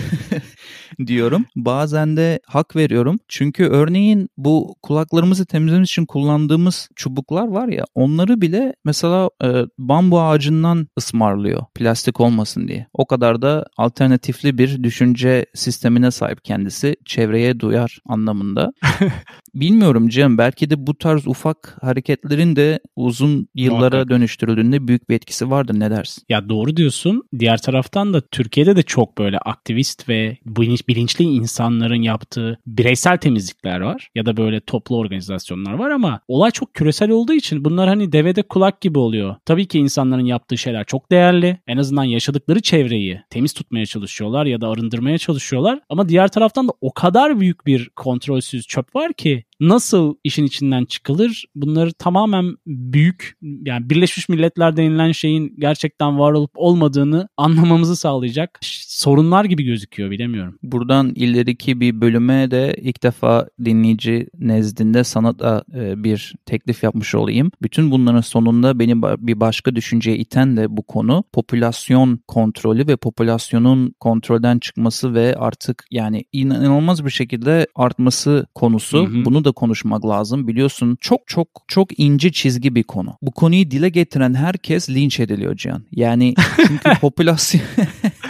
diyorum. 1.06 1.44
Bazen 1.56 2.16
de 2.16 2.40
hak 2.46 2.76
veriyorum. 2.76 3.18
Çünkü 3.28 3.64
örneğin 3.64 4.28
bu 4.37 4.74
kulaklarımızı 4.82 5.46
temizlemek 5.46 5.87
için 5.87 6.06
kullandığımız 6.06 6.88
çubuklar 6.96 7.48
var 7.48 7.68
ya 7.68 7.85
onları 7.94 8.40
bile 8.40 8.74
mesela 8.85 9.30
e, 9.44 9.48
bambu 9.78 10.20
ağacından 10.20 10.88
ısmarlıyor 10.98 11.62
plastik 11.74 12.20
olmasın 12.20 12.68
diye. 12.68 12.87
O 12.92 13.06
kadar 13.06 13.42
da 13.42 13.66
alternatifli 13.76 14.59
bir 14.59 14.82
düşünce 14.82 15.46
sistemine 15.54 16.11
sahip 16.11 16.44
kendisi. 16.44 16.96
Çevreye 17.04 17.61
duyar 17.61 17.98
anlamında. 18.06 18.72
Bilmiyorum 19.54 20.09
Cem 20.09 20.38
belki 20.38 20.70
de 20.70 20.87
bu 20.87 20.94
tarz 20.98 21.26
ufak 21.26 21.76
hareketlerin 21.80 22.56
de 22.56 22.80
uzun 22.96 23.48
yıllara 23.54 23.80
Muhakkak. 23.96 24.11
dönüştürüldüğünde 24.11 24.88
büyük 24.88 25.11
bir 25.11 25.14
etkisi 25.14 25.50
vardır 25.50 25.80
ne 25.80 25.90
dersin? 25.90 26.22
Ya 26.28 26.48
doğru 26.48 26.76
diyorsun. 26.76 27.22
Diğer 27.38 27.62
taraftan 27.62 28.12
da 28.14 28.20
Türkiye'de 28.20 28.76
de 28.76 28.82
çok 28.82 29.18
böyle 29.18 29.38
aktivist 29.38 30.09
ve 30.09 30.37
bu 30.44 30.64
bilinçli 30.88 31.25
insanların 31.25 32.03
yaptığı 32.03 32.59
bireysel 32.66 33.18
temizlikler 33.18 33.81
var 33.81 34.09
ya 34.14 34.27
da 34.27 34.37
böyle 34.37 34.61
toplu 34.61 34.96
organizasyonlar 34.96 35.72
var 35.72 35.90
ama 35.90 36.20
olay 36.29 36.51
çok 36.51 36.75
küresel 36.75 37.11
olduğu 37.11 37.33
için 37.33 37.64
bunlar 37.64 37.88
hani 37.88 38.12
devede 38.12 38.42
kulak 38.42 38.81
gibi 38.81 38.99
oluyor. 38.99 39.37
Tabii 39.44 39.66
ki 39.66 39.79
insanların 39.79 40.25
yaptığı 40.25 40.59
şeyler 40.59 40.85
çok 40.85 41.11
değerli. 41.11 41.59
En 41.66 41.77
azından 41.77 42.05
yaşadıkları 42.05 42.61
çevreyi 42.61 43.20
temiz 43.31 43.53
tutmaya 43.53 43.87
çalışıyorlar 43.87 44.46
ya 44.46 44.61
da 44.61 44.68
arındırmaya 44.68 45.18
çalışıyorlar. 45.18 45.81
Ama 45.88 46.09
diğer 46.09 46.29
taraftan 46.29 46.68
da 46.68 46.72
o 46.81 46.92
kadar 46.92 47.40
büyük 47.40 47.66
bir 47.66 47.88
kontrolsüz 47.88 48.66
çöp 48.66 48.94
var 48.94 49.12
ki 49.12 49.44
nasıl 49.60 50.14
işin 50.24 50.44
içinden 50.44 50.84
çıkılır? 50.84 51.44
Bunları 51.54 51.92
tamamen 51.92 52.56
büyük 52.66 53.36
yani 53.42 53.90
Birleşmiş 53.90 54.28
Milletler 54.28 54.76
denilen 54.76 55.12
şeyin 55.12 55.54
gerçekten 55.58 56.18
var 56.18 56.32
olup 56.32 56.50
olmadığını 56.54 57.28
anlamamızı 57.36 57.96
sağlayacak 57.96 58.58
sorunlar 58.96 59.44
gibi 59.44 59.64
gözüküyor 59.64 60.10
bilemiyorum. 60.10 60.58
Buradan 60.62 61.12
ileriki 61.14 61.80
bir 61.80 62.00
bölüme 62.00 62.50
de 62.50 62.76
ilk 62.82 63.02
defa 63.02 63.48
dinleyici 63.64 64.28
nezdinde 64.38 65.04
sana 65.04 65.38
da 65.38 65.64
e, 65.74 66.04
bir 66.04 66.34
teklif 66.46 66.82
yapmış 66.82 67.14
olayım. 67.14 67.50
Bütün 67.62 67.90
bunların 67.90 68.20
sonunda 68.20 68.78
beni 68.78 69.02
bir 69.02 69.40
başka 69.40 69.76
düşünceye 69.76 70.16
iten 70.16 70.56
de 70.56 70.76
bu 70.76 70.82
konu 70.82 71.24
popülasyon 71.32 72.20
kontrolü 72.28 72.86
ve 72.86 72.96
popülasyonun 72.96 73.94
kontrolden 74.00 74.58
çıkması 74.58 75.14
ve 75.14 75.36
artık 75.36 75.84
yani 75.90 76.24
inanılmaz 76.32 77.04
bir 77.04 77.10
şekilde 77.10 77.66
artması 77.74 78.46
konusu. 78.54 78.98
Hı 78.98 79.10
hı. 79.10 79.24
Bunu 79.24 79.44
da 79.46 79.52
konuşmak 79.52 80.06
lazım. 80.06 80.48
Biliyorsun 80.48 80.98
çok 81.00 81.20
çok 81.26 81.48
çok 81.68 81.98
ince 81.98 82.32
çizgi 82.32 82.74
bir 82.74 82.82
konu. 82.82 83.16
Bu 83.22 83.30
konuyu 83.30 83.70
dile 83.70 83.88
getiren 83.88 84.35
herkes 84.35 84.90
linç 84.90 85.20
ediliyor 85.20 85.56
Can. 85.56 85.85
Yani 85.92 86.35
çünkü 86.56 87.00
popülasyon 87.00 87.62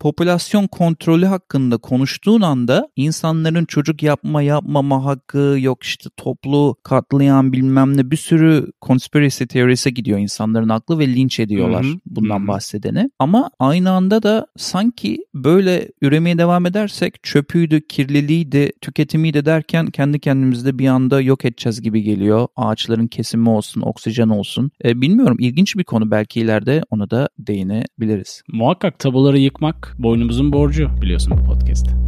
popülasyon 0.00 0.66
kontrolü 0.66 1.26
hakkında 1.26 1.76
konuştuğun 1.78 2.40
anda 2.40 2.88
insanların 2.96 3.64
çocuk 3.64 4.02
yapma 4.02 4.42
yapmama 4.42 5.04
hakkı 5.04 5.56
yok 5.60 5.82
işte 5.82 6.10
toplu 6.16 6.76
katlayan 6.82 7.52
bilmem 7.52 7.96
ne 7.96 8.10
bir 8.10 8.16
sürü 8.16 8.66
conspiracy 8.82 9.44
teorisi 9.44 9.94
gidiyor 9.94 10.18
insanların 10.18 10.68
aklı 10.68 10.98
ve 10.98 11.06
linç 11.06 11.40
ediyorlar 11.40 11.84
Hı-hı. 11.84 12.00
bundan 12.06 12.38
Hı-hı. 12.38 12.48
bahsedeni. 12.48 13.10
Ama 13.18 13.50
aynı 13.58 13.90
anda 13.90 14.22
da 14.22 14.46
sanki 14.56 15.18
böyle 15.34 15.88
üremeye 16.02 16.38
devam 16.38 16.66
edersek 16.66 17.22
çöpüydü, 17.22 17.86
kirliliğiydi, 17.86 18.72
tüketimiydi 18.80 19.44
derken 19.44 19.86
kendi 19.86 20.20
kendimizde 20.20 20.78
bir 20.78 20.88
anda 20.88 21.20
yok 21.20 21.44
edeceğiz 21.44 21.82
gibi 21.82 22.02
geliyor. 22.02 22.48
Ağaçların 22.56 23.06
kesimi 23.06 23.50
olsun, 23.50 23.80
oksijen 23.80 24.28
olsun. 24.28 24.70
E, 24.84 25.00
bilmiyorum 25.00 25.36
ilginç 25.40 25.76
bir 25.76 25.84
konu 25.84 26.10
belki 26.10 26.40
ileride 26.40 26.82
ona 26.90 27.10
da 27.10 27.28
değinebiliriz. 27.38 28.42
Muhakkak 28.52 28.98
tabuları 28.98 29.38
yıkmak 29.38 29.89
boynumuzun 29.98 30.52
borcu 30.52 30.90
biliyorsun 31.02 31.38
bu 31.38 31.44
podcast'te. 31.44 32.00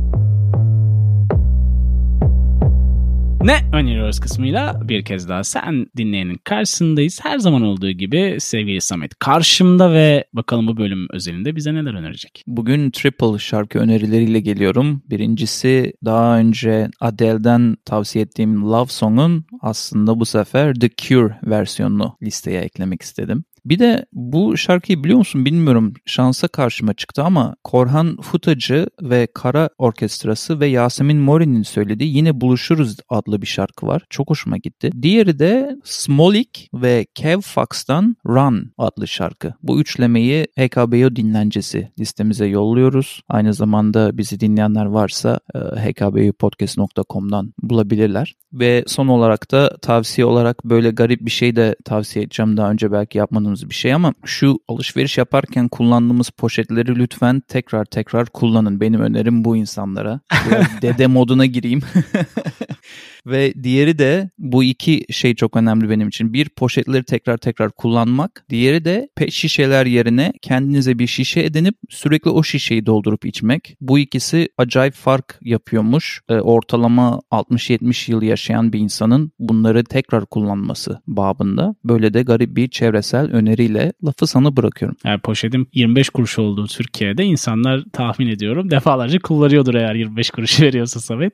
Ne 3.45 3.61
öneriyoruz 3.73 4.21
kısmıyla 4.21 4.81
bir 4.89 5.05
kez 5.05 5.29
daha 5.29 5.45
sen 5.45 5.87
dinleyenin 5.97 6.41
karşısındayız. 6.45 7.21
Her 7.23 7.39
zaman 7.39 7.63
olduğu 7.63 7.91
gibi 7.91 8.37
sevgili 8.39 8.81
Samet 8.81 9.19
karşımda 9.19 9.93
ve 9.93 10.25
bakalım 10.33 10.67
bu 10.67 10.77
bölüm 10.77 11.07
özelinde 11.11 11.57
bize 11.57 11.75
neler 11.75 11.95
önerecek? 11.95 12.45
Bugün 12.47 12.91
triple 12.91 13.39
şarkı 13.39 13.79
önerileriyle 13.79 14.41
geliyorum. 14.41 15.03
Birincisi 15.11 15.93
daha 16.05 16.39
önce 16.39 16.91
Adele'den 17.01 17.77
tavsiye 17.85 18.25
ettiğim 18.25 18.63
Love 18.63 18.89
Song'un 18.89 19.45
aslında 19.61 20.21
bu 20.21 20.25
sefer 20.25 20.75
The 20.75 20.91
Cure 20.97 21.39
versiyonunu 21.43 22.17
listeye 22.23 22.61
eklemek 22.61 23.03
istedim. 23.03 23.45
Bir 23.65 23.79
de 23.79 24.07
bu 24.13 24.57
şarkıyı 24.57 25.05
biliyor 25.05 25.19
musun 25.19 25.45
bilmiyorum 25.45 25.95
şansa 26.07 26.49
karşıma 26.49 26.95
çıktı 26.95 27.23
ama 27.23 27.57
Korhan 27.65 28.17
Futacı 28.21 28.87
ve 29.03 29.29
Kara 29.35 29.69
Orkestrası 29.79 30.61
ve 30.61 30.67
Yasemin 30.67 31.19
Mori'nin 31.19 31.63
söylediği 31.63 32.17
Yine 32.17 32.41
Buluşuruz 32.41 32.97
adlı 33.09 33.43
bir 33.43 33.47
şarkı 33.47 33.87
var. 33.87 34.03
Çok 34.11 34.31
hoşuma 34.31 34.57
gitti. 34.57 34.91
Diğeri 35.03 35.39
de 35.39 35.77
Smolik 35.85 36.69
ve 36.75 37.07
Kev 37.15 37.41
Fox'tan 37.41 38.17
Run 38.27 38.73
adlı 38.79 39.09
şarkı. 39.09 39.55
Bu 39.63 39.81
üçlemeyi 39.81 40.47
HKBO 40.59 41.17
dinlencesi 41.17 41.93
listemize 41.99 42.47
yolluyoruz. 42.47 43.23
Aynı 43.29 43.55
zamanda 43.55 44.19
bizi 44.19 44.41
dinleyenler 44.41 44.85
varsa 44.85 45.41
e, 45.55 45.59
hkbopodcast.com'dan 45.59 47.53
bulabilirler. 47.63 48.35
Ve 48.53 48.85
son 48.87 49.09
olarak 49.09 49.51
da 49.51 49.77
tavsiye 49.83 50.25
olarak 50.25 50.65
böyle 50.65 50.91
garip 50.91 51.21
bir 51.21 51.31
şey 51.31 51.57
de 51.57 51.77
tavsiye 51.85 52.25
edeceğim. 52.25 52.57
Daha 52.57 52.71
önce 52.71 52.93
belki 52.93 53.19
yapmadığımız 53.53 53.71
bir 53.71 53.75
şey 53.75 53.95
ama 53.95 54.15
şu 54.25 54.59
alışveriş 54.69 55.19
yaparken 55.19 55.69
kullandığımız 55.69 56.31
poşetleri 56.31 56.97
lütfen 56.97 57.43
tekrar 57.49 57.85
tekrar 57.85 58.27
kullanın. 58.27 58.81
Benim 58.81 59.01
önerim 59.01 59.45
bu 59.45 59.57
insanlara. 59.57 60.21
dede 60.83 61.07
moduna 61.07 61.47
gireyim. 61.47 61.83
Ve 63.27 63.55
diğeri 63.63 63.99
de 63.99 64.31
bu 64.39 64.65
iki 64.65 65.05
şey 65.11 65.35
çok 65.35 65.57
önemli 65.57 65.91
benim 65.91 66.09
için. 66.09 66.33
Bir 66.33 66.49
poşetleri 66.49 67.05
tekrar 67.05 67.37
tekrar 67.37 67.71
kullanmak. 67.71 68.45
Diğeri 68.51 68.85
de 68.85 69.09
pet 69.17 69.33
şişeler 69.33 69.87
yerine 69.87 70.33
kendinize 70.43 70.99
bir 70.99 71.07
şişe 71.07 71.41
edinip 71.41 71.75
sürekli 71.91 72.31
o 72.31 72.43
şişeyi 72.43 72.87
doldurup 72.87 73.27
içmek. 73.27 73.77
Bu 73.81 73.99
ikisi 73.99 74.49
acayip 74.59 74.95
fark 74.95 75.39
yapıyormuş. 75.43 76.21
E, 76.29 76.35
ortalama 76.35 77.21
60-70 77.31 78.11
yıl 78.11 78.23
yaşayan 78.23 78.73
bir 78.73 78.79
insanın 78.79 79.33
bunları 79.39 79.85
tekrar 79.85 80.27
kullanması 80.27 81.01
babında. 81.07 81.75
Böyle 81.85 82.15
de 82.15 82.23
garip 82.23 82.57
bir 82.57 82.69
çevresel 82.69 83.33
öneriyle 83.33 83.93
lafı 84.05 84.27
sana 84.27 84.57
bırakıyorum. 84.57 84.97
Yani 85.05 85.21
poşetin 85.21 85.69
25 85.75 86.11
kuruş 86.11 86.39
olduğu 86.39 86.67
Türkiye'de 86.67 87.25
insanlar 87.25 87.85
tahmin 87.93 88.27
ediyorum 88.27 88.71
defalarca 88.71 89.19
kullanıyordur 89.19 89.75
eğer 89.75 89.95
25 89.95 90.31
kuruş 90.31 90.61
veriyorsa 90.61 91.01
Samet. 91.01 91.33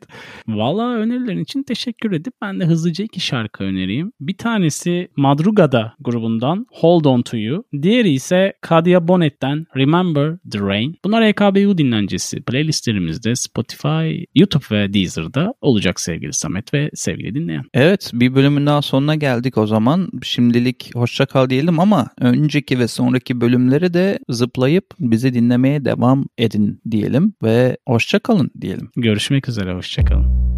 Valla 0.48 0.94
önerilerin 0.94 1.42
için 1.42 1.62
teşekkür 1.62 1.77
teşekkür 1.78 2.12
edip 2.12 2.34
ben 2.42 2.60
de 2.60 2.64
hızlıca 2.64 3.04
iki 3.04 3.20
şarkı 3.20 3.64
önereyim. 3.64 4.12
Bir 4.20 4.36
tanesi 4.36 5.08
Madrugada 5.16 5.94
grubundan 6.00 6.66
Hold 6.70 7.04
On 7.04 7.22
To 7.22 7.36
You. 7.36 7.64
Diğeri 7.82 8.10
ise 8.10 8.52
Kadia 8.60 9.08
Bonnet'ten 9.08 9.66
Remember 9.76 10.38
The 10.52 10.58
Rain. 10.58 10.96
Bunlar 11.04 11.22
EKBU 11.22 11.78
dinlencesi. 11.78 12.42
Playlistlerimizde 12.42 13.34
Spotify, 13.34 14.24
YouTube 14.34 14.64
ve 14.70 14.94
Deezer'da 14.94 15.54
olacak 15.60 16.00
sevgili 16.00 16.32
Samet 16.32 16.74
ve 16.74 16.90
sevgili 16.94 17.34
dinleyen. 17.34 17.64
Evet 17.74 18.10
bir 18.14 18.34
bölümün 18.34 18.66
daha 18.66 18.82
sonuna 18.82 19.14
geldik 19.14 19.58
o 19.58 19.66
zaman. 19.66 20.08
Şimdilik 20.22 20.90
hoşça 20.94 21.26
kal 21.26 21.50
diyelim 21.50 21.80
ama 21.80 22.08
önceki 22.20 22.78
ve 22.78 22.88
sonraki 22.88 23.40
bölümleri 23.40 23.94
de 23.94 24.18
zıplayıp 24.28 24.84
bizi 25.00 25.34
dinlemeye 25.34 25.84
devam 25.84 26.24
edin 26.38 26.80
diyelim 26.90 27.34
ve 27.42 27.76
hoşça 27.88 28.18
kalın 28.18 28.50
diyelim. 28.60 28.90
Görüşmek 28.96 29.48
üzere 29.48 29.74
hoşça 29.74 30.04
kalın. 30.04 30.48